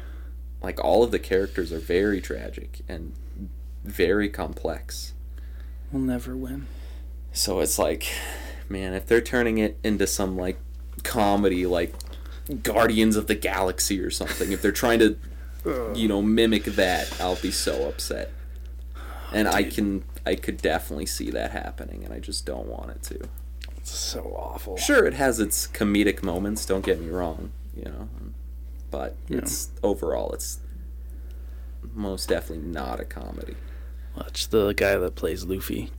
[0.64, 3.14] Like all of the characters are very tragic and
[3.84, 5.14] very complex.
[5.92, 6.68] We'll never win.
[7.34, 8.08] So it's like,
[8.70, 10.58] man, if they're turning it into some like
[11.04, 11.94] comedy, like
[12.64, 15.18] Guardians of the Galaxy or something, if they're trying to,
[15.96, 18.32] you know, mimic that, I'll be so upset.
[18.96, 19.02] Oh,
[19.34, 23.04] and I can, I could definitely see that happening, and I just don't want it
[23.04, 23.28] to.
[23.78, 24.78] It's so awful.
[24.78, 26.66] Sure, it has its comedic moments.
[26.66, 28.10] Don't get me wrong, you know,
[28.94, 29.40] but Yeah.
[29.40, 30.60] it's overall, it's
[31.94, 33.56] most definitely not a comedy.
[34.16, 35.92] Watch the guy that plays Luffy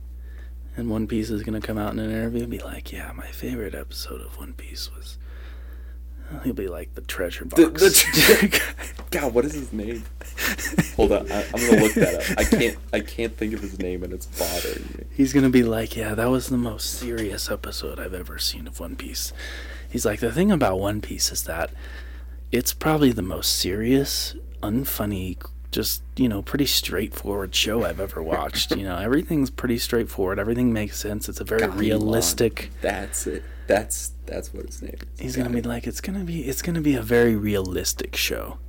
[0.77, 3.27] and One Piece is gonna come out in an interview and be like, "Yeah, my
[3.27, 5.17] favorite episode of One Piece was."
[6.43, 7.61] He'll be like the treasure box.
[7.61, 8.61] The- the
[9.11, 10.03] God, what is his name?
[10.95, 12.37] Hold on, I'm gonna look that up.
[12.39, 15.03] I can't, I can't think of his name, and it's bothering me.
[15.11, 18.79] He's gonna be like, "Yeah, that was the most serious episode I've ever seen of
[18.79, 19.33] One Piece."
[19.87, 21.69] He's like, "The thing about One Piece is that
[22.51, 25.37] it's probably the most serious, unfunny,
[25.71, 28.71] just you know, pretty straightforward show I've ever watched.
[28.71, 30.39] you know, everything's pretty straightforward.
[30.39, 31.27] Everything makes sense.
[31.27, 33.43] It's a very realistic." That's it.
[33.67, 35.19] That's that's what his name is.
[35.19, 38.59] He's gonna be like, it's gonna be, it's gonna be a very realistic show.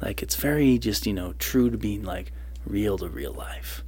[0.00, 2.32] Like it's very just you know true to being like
[2.64, 3.84] real to real life.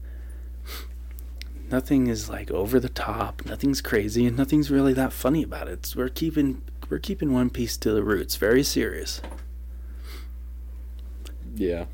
[1.70, 3.43] Nothing is like over the top.
[3.47, 5.72] Nothing's crazy, and nothing's really that funny about it.
[5.72, 8.36] It's, we're keeping we're keeping One Piece to the roots.
[8.36, 9.20] Very serious.
[11.55, 11.86] Yeah.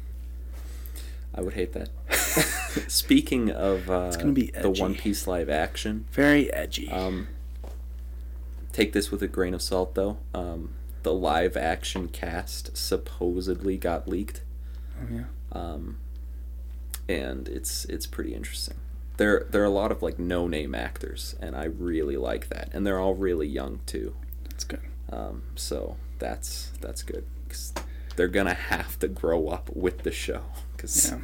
[1.34, 1.90] I would hate that.
[2.90, 4.70] Speaking of uh, gonna be the.
[4.70, 6.90] One Piece live action, Very edgy.
[6.90, 7.28] um,
[8.72, 10.18] take this with a grain of salt, though.
[10.34, 10.70] Um,
[11.02, 14.42] the live action cast supposedly got leaked,
[15.00, 15.24] Oh, yeah.
[15.52, 15.98] um,
[17.08, 18.76] and it's it's pretty interesting.
[19.18, 22.70] There there are a lot of like no name actors, and I really like that,
[22.72, 24.14] and they're all really young too.
[24.56, 24.80] That's good.
[25.10, 27.26] Um, so that's that's good.
[27.46, 27.74] 'cause
[28.16, 30.44] they're gonna have to grow up with the show.
[30.74, 31.18] Because Yeah.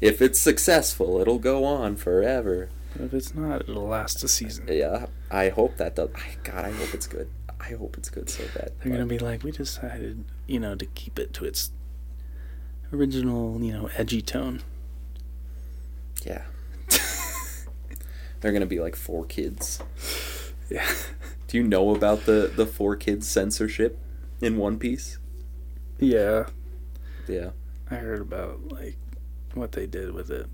[0.00, 2.70] if it's successful, it'll go on forever.
[2.96, 4.66] But if it's not, it'll last a season.
[4.70, 6.08] Yeah, I hope that does.
[6.14, 7.28] I, God, I hope it's good.
[7.60, 8.72] I hope it's good so bad.
[8.82, 11.70] They're gonna be like, we decided, you know, to keep it to its
[12.94, 14.62] original, you know, edgy tone.
[16.24, 16.44] yeah.
[18.40, 19.82] they're gonna be like 4Kids.
[20.70, 20.88] Yeah.
[21.50, 23.98] Do you know about the the 4Kids censorship
[24.40, 25.18] in One Piece?
[25.98, 26.46] Yeah.
[27.26, 27.50] Yeah,
[27.90, 28.96] I heard about like
[29.54, 30.46] what they did with it.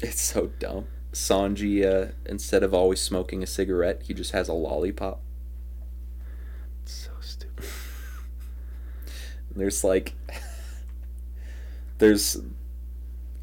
[0.00, 0.86] it's so dumb.
[1.12, 5.20] Sanji, uh, instead of always smoking a cigarette, he just has a lollipop.
[6.84, 7.64] It's so stupid.
[9.50, 10.14] There's like
[11.98, 12.40] there's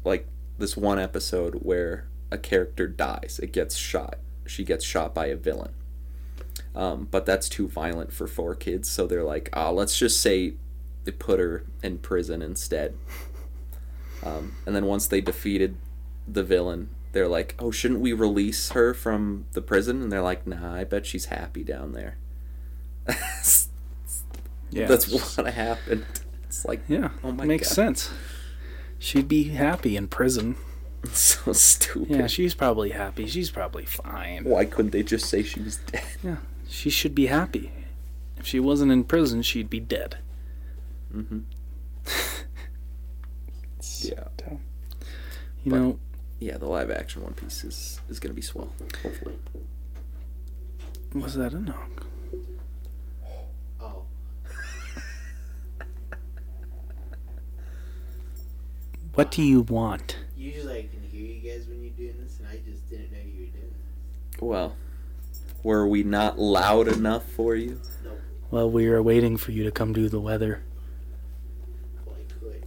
[0.04, 0.26] like
[0.56, 3.38] this one episode where a character dies.
[3.42, 4.20] It gets shot.
[4.46, 5.74] She gets shot by a villain.
[6.74, 10.54] Um, but that's too violent for 4Kids, so they're like, ah, let's just say
[11.04, 12.96] they put her in prison instead.
[14.22, 15.76] Um, and then once they defeated
[16.26, 20.00] the villain, they're like, oh, shouldn't we release her from the prison?
[20.00, 22.16] And they're like, nah, I bet she's happy down there.
[24.70, 24.86] Yeah.
[24.86, 26.04] That's what happened.
[26.44, 27.10] It's like Yeah.
[27.22, 27.74] Oh my makes God.
[27.74, 28.10] sense.
[28.98, 30.56] She'd be happy in prison.
[31.12, 32.10] so stupid.
[32.10, 33.26] Yeah, she's probably happy.
[33.26, 34.44] She's probably fine.
[34.44, 36.02] Why couldn't they just say she was dead?
[36.24, 36.36] Yeah,
[36.68, 37.70] she should be happy.
[38.36, 40.18] If she wasn't in prison, she'd be dead.
[41.14, 41.40] Mm-hmm.
[44.02, 44.24] Yeah,
[45.62, 45.98] You But- know,
[46.38, 46.58] yeah.
[46.58, 48.70] The live action One Piece is is gonna be swell.
[49.02, 49.36] Hopefully.
[51.14, 52.06] was that a knock?
[53.80, 54.04] Oh,
[59.14, 60.18] What do you want?
[60.36, 63.18] usually I can hear you guys when you're doing this, and I just didn't know
[63.18, 63.72] you were doing
[64.32, 64.40] this.
[64.42, 64.76] Well,
[65.64, 67.80] were we not loud enough for you?
[68.50, 70.62] Well, we are waiting for you to come do the weather.
[72.06, 72.66] Well, I could.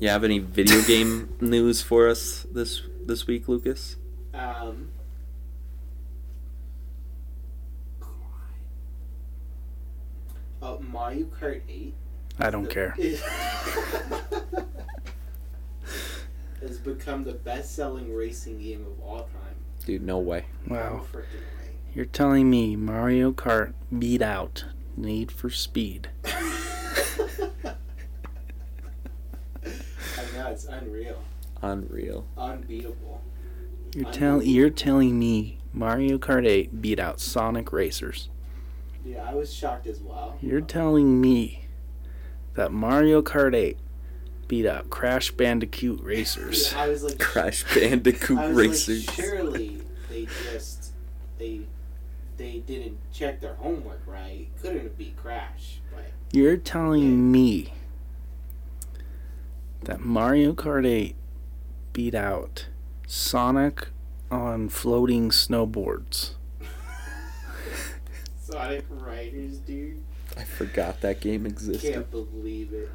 [0.00, 3.96] You have any video game news for us this this week, Lucas?
[4.34, 4.88] Um.
[10.62, 11.94] Oh, Mario Kart 8.
[12.40, 12.96] I don't care.
[16.60, 19.54] has become the best-selling racing game of all time.
[19.84, 20.46] Dude, no way.
[20.66, 21.04] Wow.
[21.96, 22.04] No freaking way.
[22.04, 24.64] You're telling me Mario Kart beat out
[24.96, 26.10] Need for Speed?
[26.24, 26.34] I
[30.34, 31.22] know it's unreal,
[31.62, 32.26] Unreal.
[32.36, 33.22] unbeatable.
[33.94, 38.28] You're tell you're telling me Mario Kart 8 beat out Sonic Racers.
[39.04, 40.36] Yeah, I was shocked as well.
[40.42, 41.66] You're telling me
[42.54, 43.78] that Mario Kart 8
[44.48, 46.72] beat out Crash Bandicoot Racers.
[46.72, 49.06] Yeah, I was like, Crash Bandicoot I was Racers.
[49.06, 49.80] like, surely
[50.10, 50.92] they just
[51.38, 51.60] they
[52.36, 54.48] they didn't check their homework right.
[54.60, 57.72] Couldn't have beat Crash, but You're telling me
[59.82, 61.14] that Mario Kart 8
[61.92, 62.66] beat out
[63.06, 63.88] Sonic
[64.30, 66.32] on floating snowboards.
[68.42, 70.02] Sonic Riders, dude,
[70.36, 71.92] I forgot that game existed.
[71.94, 72.88] can't believe it.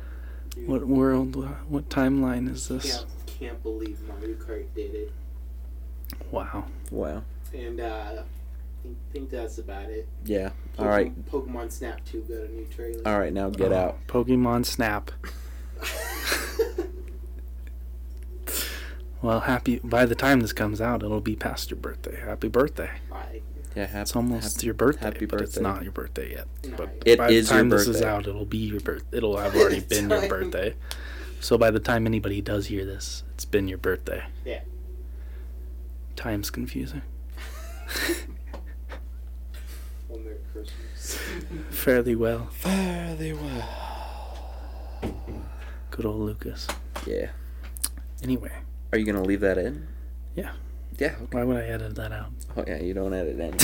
[0.51, 1.35] Dude, What world,
[1.69, 2.91] what timeline is this?
[2.97, 3.05] Can't,
[3.39, 5.11] can't believe Mario Kart did it.
[6.29, 6.65] Wow.
[6.91, 7.23] Wow.
[7.53, 8.23] And uh, I
[8.83, 10.07] think, think that's about it.
[10.25, 10.51] Yeah.
[10.77, 11.25] All Pokemon- right.
[11.31, 13.01] Pokemon Snap 2 got a new trailer.
[13.05, 13.33] All right.
[13.33, 13.97] Now get Oh, out.
[14.07, 15.11] Pokemon Snap.
[19.21, 19.79] Well, happy.
[19.83, 22.19] By the time this comes out, it'll be past your birthday.
[22.19, 22.89] Happy birthday!
[23.07, 23.41] Bye.
[23.75, 23.85] Yeah.
[23.85, 26.47] Happy, It's almost happy- your birthday, happy but it's not your birthday yet.
[26.75, 29.03] But It by is the time this is out, it'll be your birth.
[29.11, 30.73] It'll have already been your birthday.
[31.39, 34.23] So by the time anybody does hear this, it's been your birthday.
[34.43, 34.61] Yeah.
[36.15, 37.03] Time's confusing.
[41.13, 41.77] Well, Merry Christmas.
[41.79, 42.47] Fairly well.
[42.51, 43.69] Fairly well.
[45.89, 46.67] Good old Lucas.
[47.05, 47.31] Yeah.
[48.23, 48.51] Anyway,
[48.91, 49.87] Are you gonna leave that in?
[50.35, 50.51] Yeah.
[50.97, 51.15] Yeah.
[51.31, 52.31] why would I edit that out?
[52.55, 52.81] Oh yeah.
[52.81, 53.57] You don't edit in.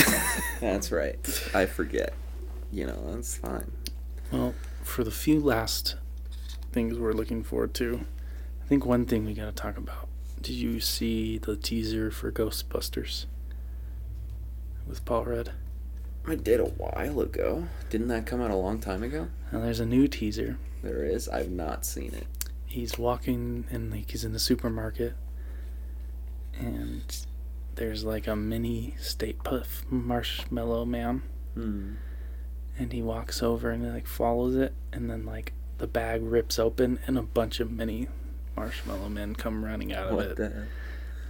[0.60, 1.18] that's right.
[1.54, 2.12] I forget.
[2.72, 3.70] You know that's fine.
[4.32, 5.96] Well, for the few last
[6.72, 8.00] things we're looking forward to,
[8.62, 10.08] I think one thing we gotta talk about.
[10.42, 13.26] Did you see the teaser for Ghostbusters
[14.86, 15.52] with Paul Rudd?
[16.30, 17.66] I did a while ago.
[17.90, 19.28] Didn't that come out a long time ago?
[19.52, 20.58] Now there's a new teaser.
[20.82, 21.28] There is.
[21.28, 22.26] I've not seen it.
[22.66, 25.14] He's walking and like he's in the supermarket,
[26.58, 27.02] and
[27.76, 31.22] there's like a mini Stay Puft Marshmallow Man,
[31.54, 31.94] Hmm.
[32.78, 36.58] and he walks over and he like follows it, and then like the bag rips
[36.58, 38.08] open, and a bunch of mini
[38.56, 40.36] marshmallow men come running out of What it.
[40.36, 40.66] the?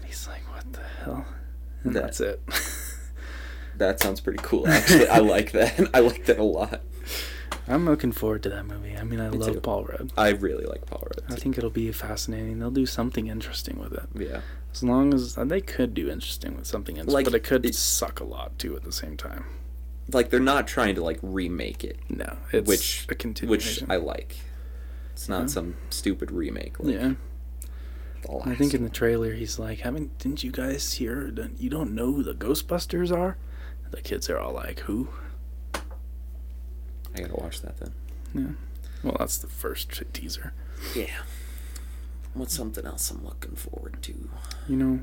[0.05, 1.27] He's like, "What the hell?"
[1.85, 2.41] And That- that's it.
[3.79, 4.67] That sounds pretty cool.
[4.69, 5.91] Actually, I like that.
[5.95, 6.83] I like that a lot.
[7.67, 8.97] I'm looking forward to that movie.
[8.97, 9.61] I mean, I Me love too.
[9.61, 10.13] Paul Rudd.
[10.17, 11.33] I really like Paul Rudd.
[11.33, 12.59] I think it'll be fascinating.
[12.59, 14.05] They'll do something interesting with it.
[14.15, 14.41] Yeah.
[14.73, 17.65] As long as uh, they could do interesting with something interesting, Like, but it could
[17.67, 19.45] it- suck a lot too at the same time.
[20.13, 23.83] Like they're not trying to like remake it, No, it's which a which.
[23.91, 24.37] I like.
[25.13, 25.47] It's not Yeah.
[25.49, 26.81] some stupid remake.
[26.81, 27.13] Like yeah,
[28.45, 31.33] I think in the trailer he's like, "Haven't didn't you guys hear?
[31.59, 33.37] You don't know who the Ghostbusters are?"
[33.91, 35.09] The kids are all like, "Who?"
[35.75, 37.93] I gotta watch that then.
[38.35, 38.51] Yeah.
[39.03, 40.53] Well, that's the first teaser.
[40.95, 41.23] Yeah.
[42.35, 44.31] What's something else I'm looking forward to?
[44.69, 45.01] You know,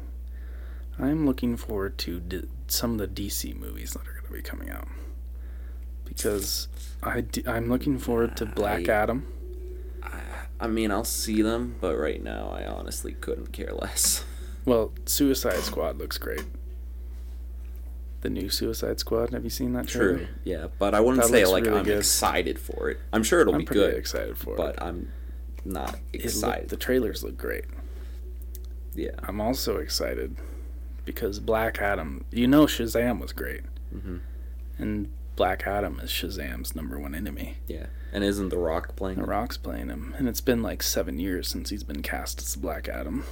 [0.99, 4.41] I'm looking forward to d- some of the DC movies that are going to be
[4.41, 4.87] coming out
[6.05, 6.67] because
[7.03, 9.27] I d- I'm looking forward to Black I- Adam.
[10.57, 14.23] I mean, I'll see them, but right now I honestly couldn't care less.
[14.63, 16.43] Well, Suicide Squad looks great.
[18.25, 19.29] The new Suicide Squad.
[19.33, 20.17] Have you seen that trailer?
[20.17, 20.27] True.
[20.43, 21.99] Yeah, but I wouldn't That say like really I'm good.
[21.99, 22.97] excited for it.
[23.13, 23.67] I'm sure it'll be good.
[23.67, 24.75] I'm be pretty good, excited for but it.
[24.77, 25.11] But I'm
[25.63, 26.69] not excited.
[26.69, 27.65] the trailers look great.
[28.95, 29.11] yeah.
[29.21, 30.37] I'm also excited
[31.05, 32.25] because Black Adam.
[32.31, 33.61] You know, Shazam was great,
[33.91, 34.17] hmm
[34.79, 37.57] and Black Adam is Shazam's number one enemy.
[37.67, 37.85] Yeah.
[38.11, 39.17] And isn't The Rock playing?
[39.17, 39.27] The it?
[39.27, 42.87] Rock's playing him, and it's been like seven years since he's been cast as Black
[42.89, 43.23] Adam.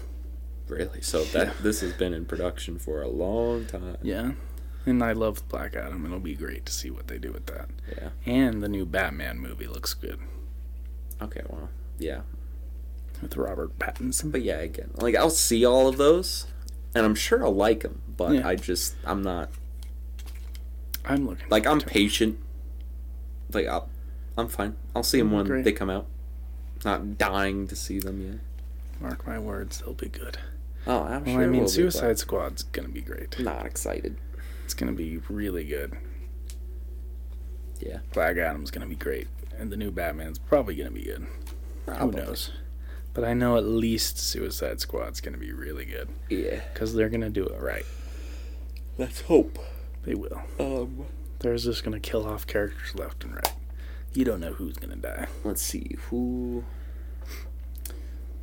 [0.68, 1.02] Really?
[1.02, 1.54] So that Yeah.
[1.62, 3.98] this has been in production for a long time.
[4.04, 4.34] Yeah,
[4.86, 6.06] and I love Black Adam.
[6.06, 7.70] It'll be great to see what they do with that.
[7.98, 8.10] Yeah.
[8.26, 10.20] And the new Batman movie looks good
[11.22, 11.42] Okay.
[11.48, 11.70] Well.
[11.98, 12.22] Yeah.
[13.22, 14.32] with Robert Pattinson.
[14.32, 16.48] But yeah, again, like I'll see all of those,
[16.94, 18.02] and I'm sure I'll like them.
[18.18, 18.48] But Yeah.
[18.48, 19.50] I just I'm not
[21.06, 21.94] I'm looking like I'm forward to it.
[21.94, 22.40] patient.
[23.54, 23.90] Like I'll,
[24.38, 24.76] I'm fine.
[24.96, 25.64] I'll see them when great.
[25.64, 26.08] they come out.
[26.84, 28.40] Not dying to see them yet.
[29.02, 30.38] Mark my words, they'll be good.
[30.86, 31.42] Oh, I'm Well, sure.
[31.42, 33.40] I it mean, will be, Suicide Squad's gonna be great.
[33.40, 34.18] Not excited.
[34.64, 35.98] It's gonna be really good.
[37.80, 38.00] Yeah.
[38.14, 41.26] Black Adam's gonna be great, and the new Batman's probably gonna be good.
[41.86, 42.20] Probably.
[42.22, 42.52] Who knows?
[43.14, 46.62] But I know at least Suicide Squad's gonna be really good Yeah.
[46.74, 47.86] because they're gonna do it right.
[48.98, 49.60] Let's hope.
[50.04, 50.42] They will.
[50.60, 51.06] Um.
[51.40, 53.54] They're just gonna kill off characters left and right.
[54.14, 55.28] You don't know who's gonna die.
[55.44, 56.64] Let's see who.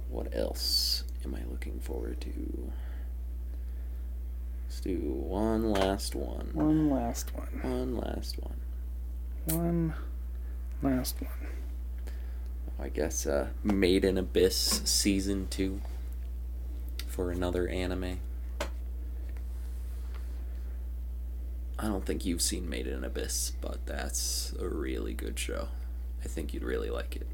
[0.09, 2.73] What else am I looking forward to?
[4.83, 6.49] Let's do one last one.
[6.55, 7.61] One last one.
[7.61, 8.57] One last one.
[9.45, 9.95] One
[10.81, 11.51] last one.
[12.78, 15.83] I guess uh, Made in Abyss season two
[17.07, 18.20] for another anime.
[21.78, 25.68] I don't think you've seen Made in Abyss, but that's a really good show.
[26.24, 27.26] I think you'd really like it.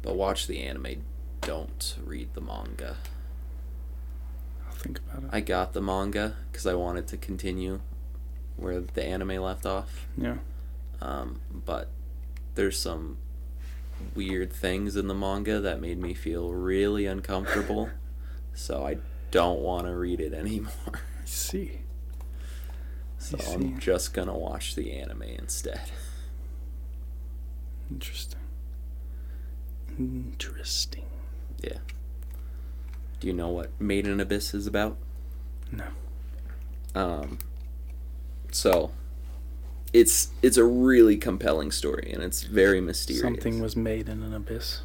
[0.00, 1.04] But watch the anime,
[1.42, 2.96] don't read the manga.
[4.80, 5.30] Think about it.
[5.32, 7.80] I got the manga because I wanted to continue
[8.56, 10.06] where the anime left off.
[10.16, 10.38] Yeah.
[11.02, 11.88] Um, but
[12.54, 13.18] there's some
[14.14, 17.90] weird things in the manga that made me feel really uncomfortable.
[18.54, 18.98] so I
[19.30, 20.72] don't want to read it anymore.
[20.94, 21.80] I see.
[23.18, 25.90] So I I'm just gonna watch the anime instead.
[27.90, 28.40] Interesting.
[29.98, 31.04] Interesting.
[33.20, 34.96] Do you know what Made in an Abyss is about?
[35.70, 35.84] No.
[36.94, 37.38] Um,
[38.50, 38.90] so
[39.92, 43.22] it's it's a really compelling story and it's very mysterious.
[43.22, 44.80] Something was made in an abyss.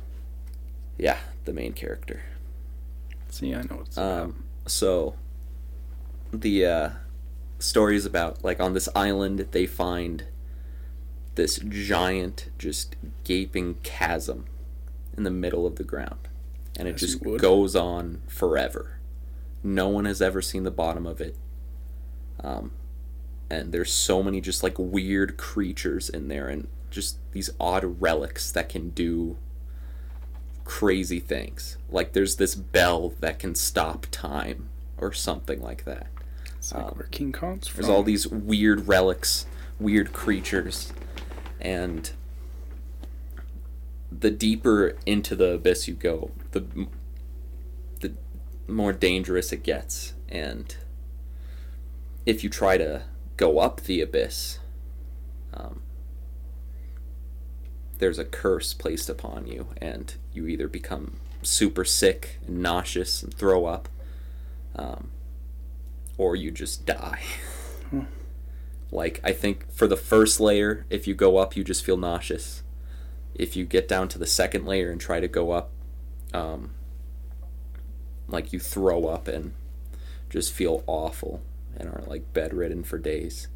[0.98, 2.24] yeah, the main character.
[3.30, 4.22] See, I know it's about.
[4.22, 5.16] Um, so
[6.32, 6.90] the uh,
[7.60, 10.26] story is about like on this island they find
[11.36, 14.46] this giant, just gaping chasm
[15.18, 16.30] in the middle of the ground,
[16.78, 19.00] and it just goes on forever.
[19.64, 21.36] No one has ever seen the bottom of it.
[22.44, 22.72] Um,
[23.50, 28.52] and there's so many just like weird creatures in there, and just these odd relics
[28.52, 29.38] that can do
[30.64, 31.78] crazy things.
[31.90, 36.08] Like there's this bell that can stop time or something like that.
[36.58, 37.82] It's like um, where King Kong's from.
[37.82, 39.46] There's all these weird relics,
[39.80, 40.92] weird creatures,
[41.62, 42.12] and
[44.20, 46.66] the deeper into the abyss you go, the
[48.02, 48.14] the
[48.68, 50.14] more dangerous it gets.
[50.30, 50.76] And
[52.26, 53.04] if you try to
[53.38, 54.60] go up the abyss,
[55.54, 55.82] um,
[58.00, 63.34] there's a curse placed upon you, and you either become super sick and nauseous and
[63.34, 63.88] throw up,
[64.76, 65.12] um,
[66.18, 67.22] or you just die.
[68.92, 72.64] Like I think for the first layer, if you go up, you just feel nauseous.
[73.36, 75.72] If you get down to the second layer and try to go up,
[76.34, 76.72] um,
[78.28, 79.54] like you throw up and
[80.30, 81.42] just feel awful
[81.78, 83.48] and are like bedridden for days.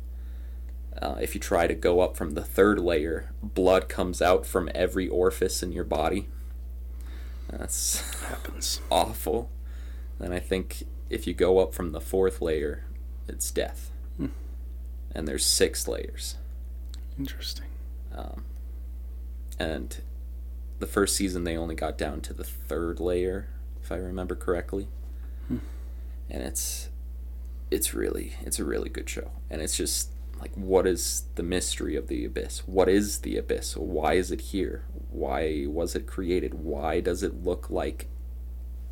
[1.02, 4.70] Uh, if you try to go up from the third layer, blood comes out from
[4.76, 6.28] every orifice in your body.
[7.50, 8.82] That's Happens.
[8.92, 9.50] awful.
[10.20, 12.84] And I think if you go up from the fourth layer,
[13.28, 13.92] it's death.
[14.18, 14.28] Hmm.
[15.16, 16.36] And there's six layers.
[17.18, 17.68] Interesting.
[18.16, 18.44] Um,
[19.60, 20.02] and
[20.80, 23.50] the first season they only got down to the third layer,
[23.84, 24.88] if I remember correctly.
[25.48, 25.58] Hmm.
[26.30, 26.90] And it's
[27.70, 29.32] it's really it's a really good show.
[29.50, 32.64] And it's just like what is the mystery of the abyss?
[32.66, 33.76] What is the abyss?
[33.76, 34.86] Why is it here?
[35.12, 36.54] Why was it created?
[36.54, 38.08] Why does it look like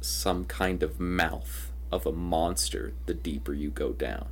[0.01, 4.27] some kind of mouth of a monster the deeper you go down?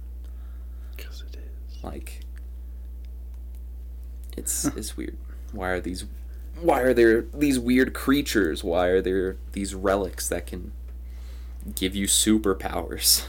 [0.95, 1.83] Because it is.
[1.83, 2.21] like
[4.37, 5.17] it's it's weird
[5.55, 6.05] why are these
[6.61, 8.63] why are there these weird creatures?
[8.63, 10.71] Why are there these relics that can
[11.75, 13.25] give you superpowers?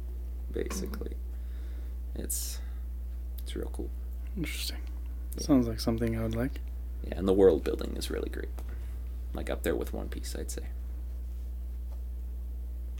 [0.52, 1.12] Basically.
[2.14, 2.60] It's
[3.42, 3.90] it's real cool.
[4.36, 4.78] Interesting.
[5.38, 6.60] Sounds like something I would like.
[7.06, 8.48] yeah and the world building is really great.
[9.34, 10.66] Like up there with one piece i'd say.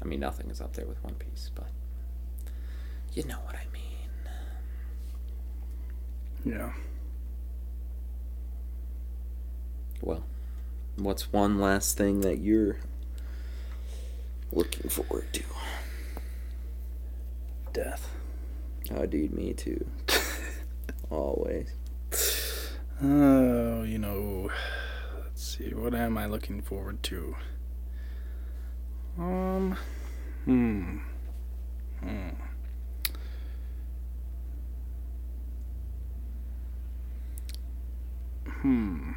[0.00, 1.70] I mean nothing is up there with one piece but
[3.12, 3.82] you know what i mean.
[6.44, 6.72] Yeah.
[10.00, 10.24] Well,
[10.96, 12.78] what's one last thing that you're
[14.52, 15.42] looking forward to?
[17.72, 18.10] Death.
[18.90, 19.86] Oh, dude, me too.
[21.10, 21.70] Always.
[23.02, 24.50] Oh, you know.
[25.16, 25.74] Let's see.
[25.74, 27.36] What am I looking forward to?
[29.18, 29.76] Um.
[30.44, 30.98] Hmm.
[32.00, 32.28] Hmm.
[38.46, 39.12] Hmm.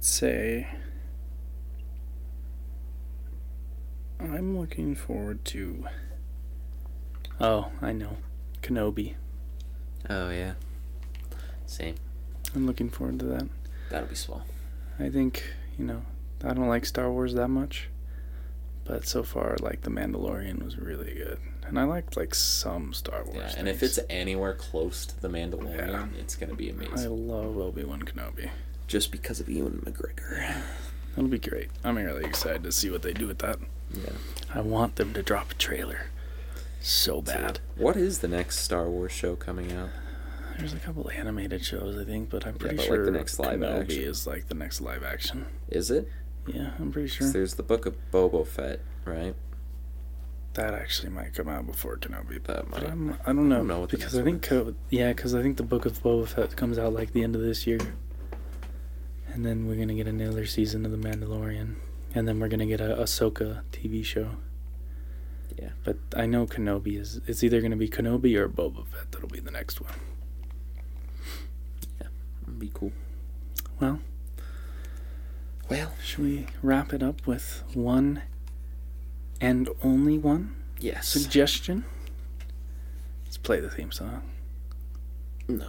[0.00, 0.66] Would say
[4.18, 5.84] I'm looking forward to.
[7.38, 8.16] Oh, I know.
[8.62, 9.16] Kenobi.
[10.08, 10.54] Oh yeah.
[11.66, 11.96] Same.
[12.54, 13.46] I'm looking forward to that.
[13.90, 14.46] That'll be swell.
[14.98, 15.44] I think,
[15.78, 16.00] you know,
[16.42, 17.90] I don't like Star Wars that much,
[18.86, 21.38] but so far, like, The Mandalorian was really good.
[21.66, 23.36] And I liked, like, some Star Wars.
[23.36, 26.98] Yeah, and if it's anywhere close to the Mandalorian, it's gonna be amazing.
[26.98, 28.48] I love Obi Wan Kenobi.
[28.90, 30.52] Just because of Ewan McGregor.
[31.14, 31.68] That'll be great.
[31.84, 33.60] I'm really excited to see what they do with that.
[33.94, 34.10] Yeah.
[34.52, 36.06] I want them to drop a trailer
[36.80, 37.60] so bad.
[37.76, 39.90] What is the next Star Wars show coming out?
[40.58, 43.38] There's a couple animated shows, I think, but I'm pretty but, like, sure the next
[43.38, 44.02] live Kenobi action.
[44.02, 45.46] is like the next live action.
[45.68, 46.08] Is it?
[46.48, 47.30] Yeah, I'm pretty sure.
[47.30, 49.36] There's the book of Boba Fett, right?
[50.54, 52.42] That actually might come out before Kenobi.
[52.44, 52.90] That But might.
[52.90, 54.50] I'm, I don't know, don't know what because I think
[54.90, 57.40] yeah, because I think the book of Boba Fett comes out like the end of
[57.42, 57.78] this year,
[59.32, 61.76] and then we're gonna get another season of the Mandalorian,
[62.14, 64.36] and then we're gonna get a Ahsoka TV show.
[65.58, 65.70] Yeah.
[65.84, 69.40] But I know Kenobi is it's either gonna be Kenobi or Boba Fett that'll be
[69.40, 69.92] the next one.
[72.00, 72.06] Yeah,
[72.42, 72.92] It'd be cool.
[73.80, 74.00] Well,
[75.68, 78.22] Well, should we wrap it up with one
[79.40, 81.08] and only one yes.
[81.08, 81.84] suggestion?
[83.24, 84.22] Let's play the theme song.
[85.48, 85.68] No.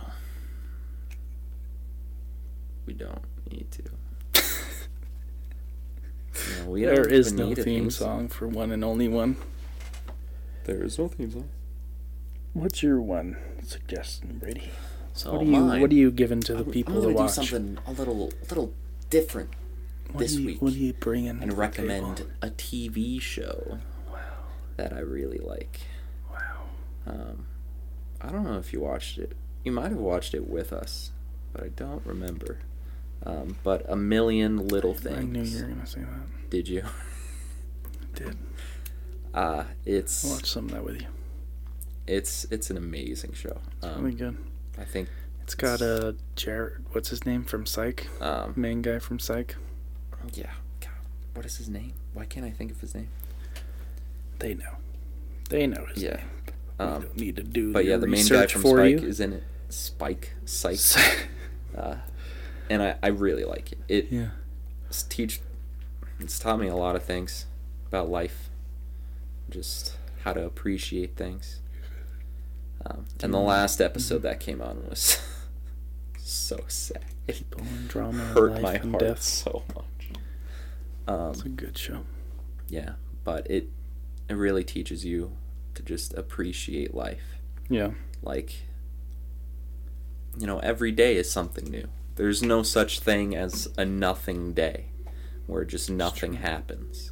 [2.86, 3.84] We don't need to.
[6.64, 9.08] no, we there don't is even no need a theme song for one and only
[9.08, 9.38] one.
[10.66, 11.50] There is no theme song.
[12.54, 14.70] What's your one suggestion, Brady?
[15.14, 17.08] So What do you mine, What are you giving to the I'm, people I'm to
[17.08, 17.36] gonna watch?
[17.36, 18.74] do something a little, a little
[19.10, 19.50] different
[20.12, 21.42] what this you, week What are you bringing?
[21.42, 23.80] and recommend a TV show
[24.12, 24.20] Wow!
[24.78, 25.82] that I really like.
[26.32, 26.38] Wow!
[27.08, 27.46] Um,
[28.22, 29.34] I don't know if you watched it.
[29.64, 31.12] You might have watched it with us,
[31.54, 32.60] but I don't remember.
[33.24, 35.18] Um, but a million little things.
[35.18, 36.50] I knew you were gonna say that.
[36.50, 36.84] Did you?
[36.86, 38.38] I did.
[39.34, 41.08] Uh, it's I'll watch some of that with you.
[42.08, 43.62] it's it's an amazing show.
[43.78, 44.38] It's Um, really good.
[44.78, 45.10] I think
[45.44, 46.86] It's got a uh, Jared.
[46.92, 48.08] What's his name from Psych?
[48.22, 49.56] um, Main guy from Psych.
[50.34, 50.52] yeah.
[50.80, 50.90] God,
[51.34, 51.94] what is his name?
[52.14, 53.10] Why can't I think of his name?
[54.40, 54.78] They know.
[55.50, 56.16] They know his Yeah.
[56.18, 56.26] name.
[56.80, 57.72] We Um, don't need to do.
[57.74, 59.08] but yeah, the main guy from Spike you.
[59.08, 59.44] is in it.
[59.70, 60.80] Spike, Psych,
[61.78, 61.96] uh,
[62.72, 63.80] and I I really like it.
[63.88, 64.30] It yeah.
[64.88, 65.42] it's teach
[66.20, 67.46] it's taught me a lot of things
[67.88, 68.50] about life
[69.50, 71.60] just how to appreciate things
[72.86, 75.20] um, and the last episode that came on was
[76.18, 79.22] so sad it and drama, hurt my heart death.
[79.22, 82.02] so much It's a um, good show.
[82.70, 82.92] yeah
[83.24, 83.68] but it
[84.30, 85.32] it really teaches you
[85.74, 87.92] to just appreciate life Yeah.
[88.24, 88.54] Like,
[90.38, 91.88] you know, every day is something new.
[92.16, 94.86] There's no such thing as a nothing day
[95.48, 97.12] where just nothing happens.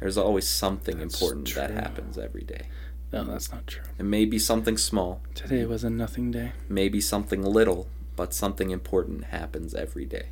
[0.00, 2.66] There's always something That's important that happens every day.
[3.12, 3.82] No, that's not true.
[3.98, 6.52] It may be something small, Today was a nothing day.
[6.68, 10.28] maybe something little, but something important happens every day.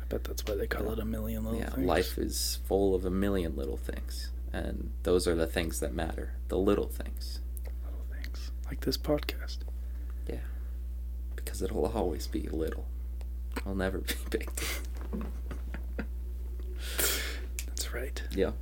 [0.00, 1.86] I bet that's why they call it a million little yeah, things.
[1.86, 6.34] life is full of a million little things, and those are the things that matter,
[6.48, 7.40] the little things,
[7.84, 8.50] little things.
[8.66, 9.58] Like this podcast.
[10.26, 10.38] Yeah.
[11.36, 12.86] Because it'll always be little.
[13.58, 14.50] It'll never be big.
[17.66, 18.22] That's right.
[18.32, 18.52] Yeah,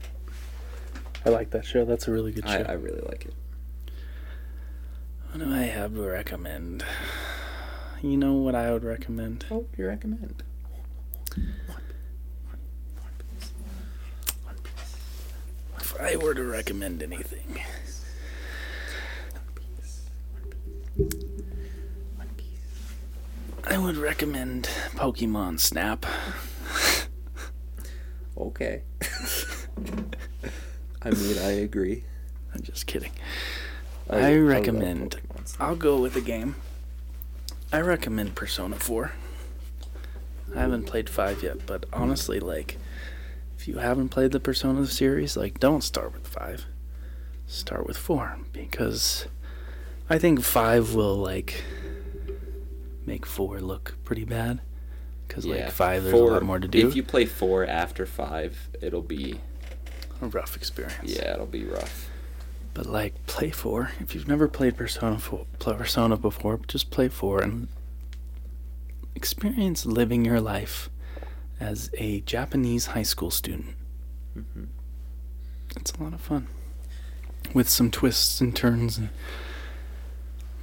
[1.24, 1.84] I like that show.
[1.84, 2.64] That's a really good I, show.
[2.68, 3.34] I really like it.
[5.30, 6.84] What do I have to recommend?
[8.02, 9.46] You know what I would recommend?
[9.50, 10.42] Oh, what would you recommend?
[15.78, 17.60] If I were to recommend anything.
[23.64, 26.06] I would recommend Pokemon Snap.
[28.34, 28.82] Okay.
[31.02, 32.02] I mean, I agree.
[32.54, 33.12] I'm just kidding.
[34.10, 36.56] I, I recommend- Pokemon I'll go with a game.
[37.72, 39.12] I recommend Persona 4.
[40.56, 42.78] I haven't played 5 yet, but honestly, like,
[43.58, 46.64] if you haven't played the Persona series, like, don't start with 5.
[47.46, 49.26] Start with 4, because
[50.10, 51.62] I think 5 will, like,
[53.06, 54.60] make 4 look pretty bad.
[55.26, 56.86] Because, Yeah, like, 5, there's four- a lot more to do.
[56.88, 59.40] If you play four after five, it'll be
[60.20, 61.10] a rough experience.
[61.10, 62.10] yeah, it'll be rough.
[62.74, 63.92] But like, play four.
[64.00, 67.68] If you've never played Persona 4, Persona before, just play four and
[69.14, 70.88] experience living your life
[71.60, 73.74] as a Japanese high school student.
[74.36, 74.66] Mhm.
[75.76, 76.48] It's a lot of fun,
[77.54, 79.10] with some twists and turns and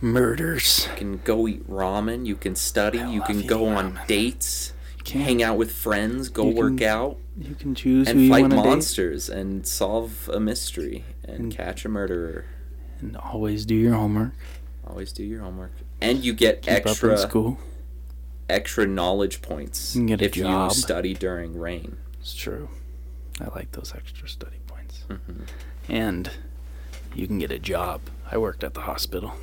[0.01, 0.87] murders.
[0.91, 2.25] You can go eat ramen.
[2.25, 2.99] You can study.
[2.99, 4.07] I you can go on ramen.
[4.07, 4.73] dates.
[4.97, 6.29] You can Hang out with friends.
[6.29, 7.17] Go You work can out.
[7.37, 11.05] You can choose who and you fight want to date, monsters and solve a mystery
[11.23, 12.45] and And- catch a murderer.
[12.99, 14.33] and always do your homework.
[14.85, 15.71] Always do your homework.
[16.01, 17.57] And you get Keep extra school.
[18.49, 20.71] extra knowledge points You can get a if job.
[20.71, 21.97] you study during rain.
[22.19, 22.67] It's true.
[23.39, 25.03] I like those extra study points.
[25.07, 25.43] hmm
[25.87, 26.29] And
[27.15, 28.01] you can get a job.
[28.29, 29.33] I worked at the hospital.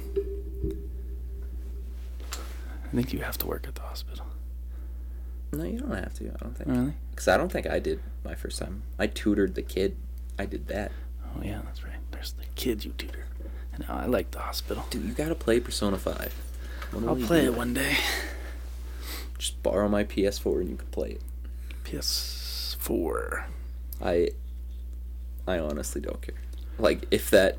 [2.87, 4.27] I think you have to work at the hospital.
[5.53, 6.29] No, you don't have to.
[6.29, 6.71] I don't think.
[6.71, 6.95] Really?
[7.11, 8.83] Because I don't think I did my first time.
[8.99, 9.97] I tutored the kid.
[10.39, 10.93] I did that.
[11.35, 11.97] Oh yeah, that's right.
[12.11, 13.27] There's the kids you tutor.
[13.73, 14.85] And I like the hospital.
[14.91, 16.35] Dude, you gotta play Persona 5.
[16.93, 17.97] When I'll play it one day.
[19.39, 21.23] Just borrow my PS4 and you can play it.
[21.85, 23.45] PS4.
[24.03, 24.31] I
[25.47, 26.35] I honestly don't care.
[26.79, 27.59] Like if that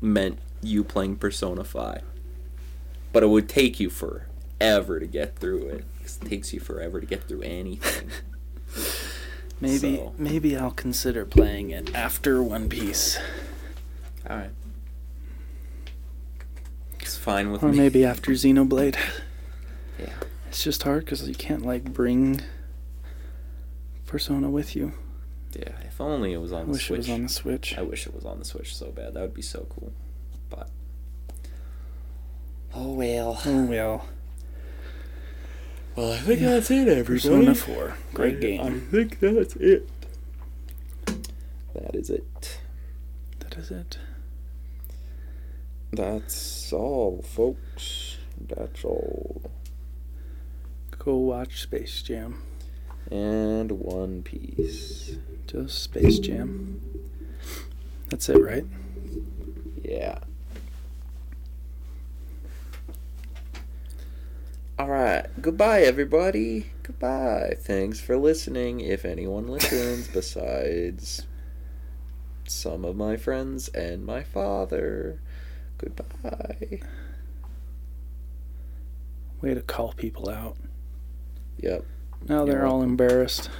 [0.00, 2.02] meant you playing Persona 5.
[3.12, 3.90] But it would take you
[4.58, 5.84] forever to get through it.
[6.00, 8.10] 'cause It takes you forever to get through anything.
[9.60, 13.18] Maybe So- maybe I'll consider playing it after One Piece,
[14.28, 14.50] Alright.
[17.00, 17.78] It's fine with or me.
[17.78, 18.96] Or maybe after Xenoblade.
[19.98, 20.12] Yeah.
[20.48, 22.40] It's just hard because you can't like bring
[24.06, 24.92] Persona with you.
[25.58, 27.76] Yeah, if only it was I on the wish it was on the Switch.
[27.76, 29.14] I wish it was on the Switch so bad.
[29.14, 29.92] That would be so cool.
[30.50, 30.68] But
[32.74, 33.40] Oh well.
[33.44, 34.06] Oh well.
[35.98, 37.04] Well, I think that's it, everybody.
[37.04, 37.96] Persona 4.
[38.14, 38.60] Great game.
[38.60, 39.88] I think that's it.
[41.74, 42.60] That is it.
[43.40, 43.98] That is it.
[45.90, 48.16] That's all, folks.
[48.40, 49.50] That's all.
[51.00, 52.44] Go watch Space Jam.
[53.10, 55.16] And One Piece.
[55.48, 56.80] Just Space Jam.
[58.08, 58.66] That's it, right?
[59.82, 60.20] Yeah.
[64.78, 65.26] All right.
[65.42, 66.70] Goodbye, everybody.
[66.84, 67.56] Goodbye.
[67.58, 68.78] Thanks for listening.
[68.78, 71.26] If anyone listens, besides
[72.46, 75.20] some of my friends and my father,
[75.78, 76.80] goodbye.
[79.40, 80.56] Way to call people out.
[81.58, 81.84] Yep.
[82.28, 83.50] Now they're all embarrassed.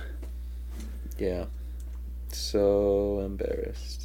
[1.18, 1.46] Yeah.
[2.30, 3.97] So embarrassed.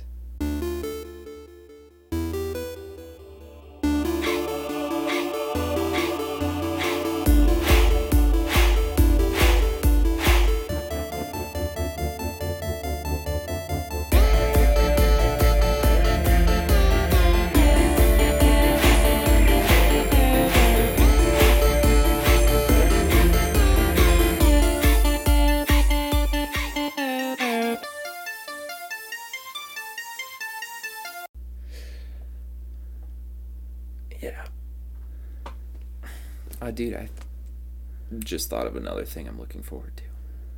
[38.33, 40.03] Just thought of another thing I'm looking forward to,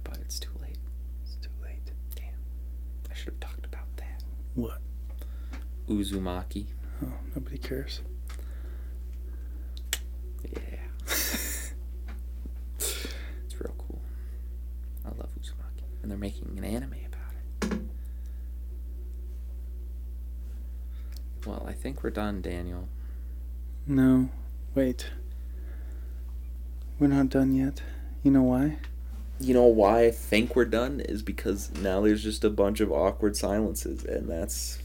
[0.06, 0.78] but it's too late.
[1.26, 1.92] It's too late.
[2.16, 2.24] Damn.
[3.12, 4.24] I should have talked about that.
[4.54, 4.80] What?
[5.90, 6.68] Uzumaki.
[7.04, 8.00] Oh, nobody cares.
[10.50, 10.80] Yeah.
[11.06, 11.74] it's
[13.60, 14.00] real cool.
[15.04, 15.84] I love Uzumaki.
[16.02, 17.80] And they're making an anime about it.
[21.46, 22.88] Well, I think we're done, Daniel.
[23.86, 24.30] No,
[24.74, 25.10] wait.
[26.98, 27.82] We're not done yet.
[28.24, 28.78] You know why?
[29.40, 32.92] You know why I think we're done is because now there's just a bunch of
[32.92, 34.80] awkward silences, and that's.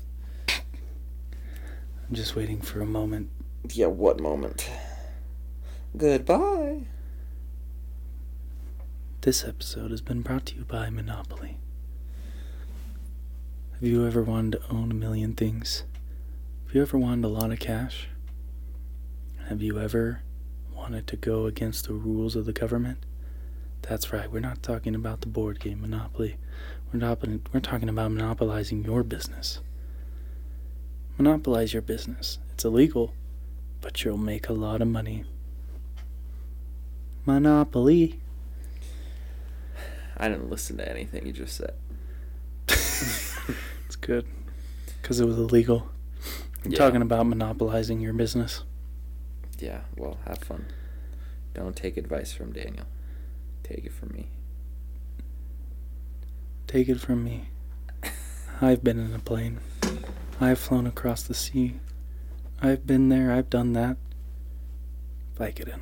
[0.49, 3.31] I'm just waiting for a moment.
[3.73, 4.69] Yeah, what moment?
[5.97, 6.87] Goodbye.
[9.21, 11.59] This episode has been brought to you by Monopoly.
[13.75, 15.85] Have you ever wanted to own a million things?
[16.67, 18.09] Have you ever wanted a lot of cash?
[19.49, 20.23] Have you ever
[20.91, 22.99] wanted to go against the rules of the government?
[23.83, 26.37] That's right, we're not talking about the board game Monopoly.
[26.93, 27.21] We're, not,
[27.55, 29.61] we're talking about monopolizing your business.
[31.17, 32.39] Monopolize your business.
[32.51, 33.15] It's illegal,
[33.81, 35.23] but you'll make a lot of money.
[37.25, 38.19] Monopoly.
[40.17, 41.75] I didn't listen to anything you just said.
[42.67, 44.27] It's good.
[45.01, 45.89] Because it was illegal.
[46.65, 46.79] I'm Yeah.
[46.79, 48.65] talking about monopolizing your business.
[49.61, 50.67] Yeah, well, have fun.
[51.55, 52.87] Don't take advice from Daniel.
[53.63, 54.31] Take it from me.
[56.67, 57.49] Take it from me.
[58.61, 59.59] I've been in a plane.
[60.41, 61.81] I've flown across the sea.
[62.63, 63.33] I've been there.
[63.33, 63.97] I've done that.
[65.37, 65.81] Vicodin.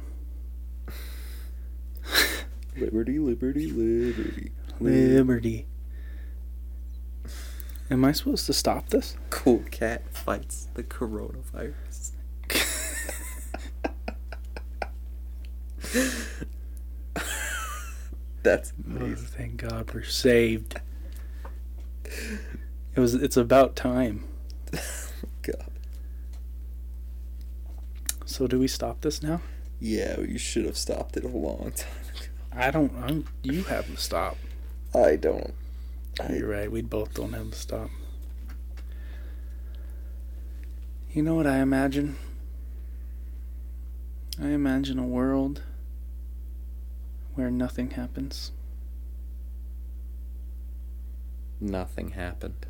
[2.77, 4.53] Liberty, liberty, liberty.
[4.79, 5.67] Liberty.
[7.91, 9.17] Am I supposed to stop this?
[9.31, 11.75] Cool cat fights the coronavirus.
[18.43, 19.27] That's Oh, amazing.
[19.27, 20.81] thank God we're saved.
[22.95, 23.15] It was.
[23.15, 24.25] It's about time.
[25.21, 25.71] Oh, God.
[28.25, 29.41] So do we stop this now?
[29.81, 31.89] Yeah, you should have stopped it a long time
[32.53, 32.93] I don't.
[33.03, 34.37] I'm, you have to stop.
[34.95, 35.55] I don't.
[36.31, 36.71] You're right.
[36.71, 37.91] We both don't have to stop.
[41.13, 42.17] You know what I imagine?
[44.41, 45.63] I imagine a world
[47.39, 48.51] where nothing happens.
[51.61, 52.67] Nothing happened.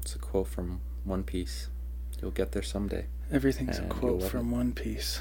[0.00, 1.68] It's a quote from One Piece.
[2.20, 3.08] You'll get there someday.
[3.30, 5.20] Everything's a quote from One Piece.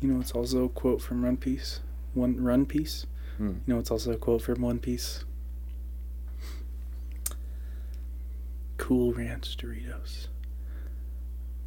[0.00, 1.78] You know, it's also a quote from Run Piece.
[2.14, 3.06] One Run Piece.
[3.36, 3.58] Hmm.
[3.66, 5.24] You know, it's also a quote from One Piece.
[8.78, 10.26] Cool Ranch Doritos.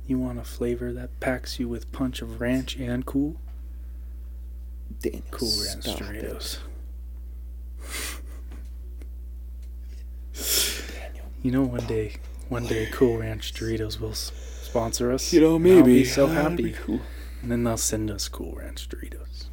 [0.08, 3.36] You want a flavor that packs you with punch of ranch and cool?
[5.02, 5.84] Daniel, Cool Ranch.
[5.86, 6.60] Doritos.
[10.96, 11.26] Daniel.
[11.44, 12.16] You know, one day,
[12.50, 14.32] one day, Cool Ranch Doritos will s-
[14.64, 15.34] sponsor us.
[15.34, 16.06] You know, and I'll be maybe.
[16.06, 17.02] so happy, be cool.
[17.42, 19.48] and then they'll send us Cool Ranch Doritos.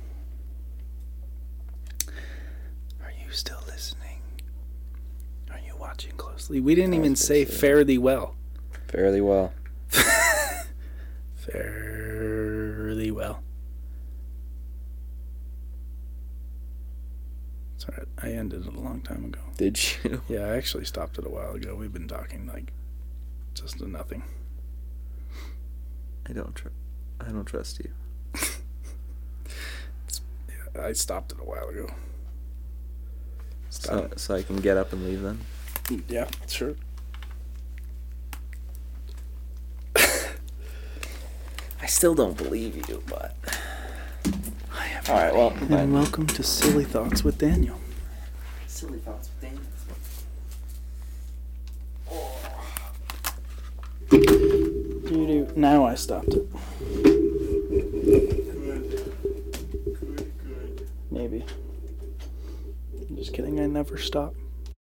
[3.03, 4.21] Are you still listening?
[5.51, 6.61] Are you watching closely?
[6.61, 7.51] We didn't even say say.
[7.57, 8.37] fare thee well.
[11.46, 13.42] Fairly well.
[17.76, 19.41] Sorry, I ended it a long time ago.
[19.57, 20.22] Did you?
[20.29, 21.75] Yeah, I actually stopped it a while ago.
[21.75, 22.72] We've been talking like
[23.54, 24.22] just to nothing.
[26.29, 26.68] I don't tr-
[27.21, 27.91] I don't trust you.
[30.49, 31.88] yeah, I stopped it a while ago.
[33.71, 34.18] So, Stop.
[34.18, 35.41] so I can get up and leave then.
[36.08, 36.76] yeah, sure.
[41.85, 43.37] I still don't believe you, but
[44.71, 45.11] Hi, everybody.
[45.37, 45.61] all right.
[45.69, 47.79] Well, and welcome to Silly Thoughts with Daniel.
[48.67, 49.61] silly thoughts with Daniel.
[55.07, 55.53] Doo-doo.
[55.57, 56.49] Now I stopped it.
[61.11, 61.45] Maybe.
[63.11, 63.61] I'm just kidding.
[63.61, 64.35] I never stop.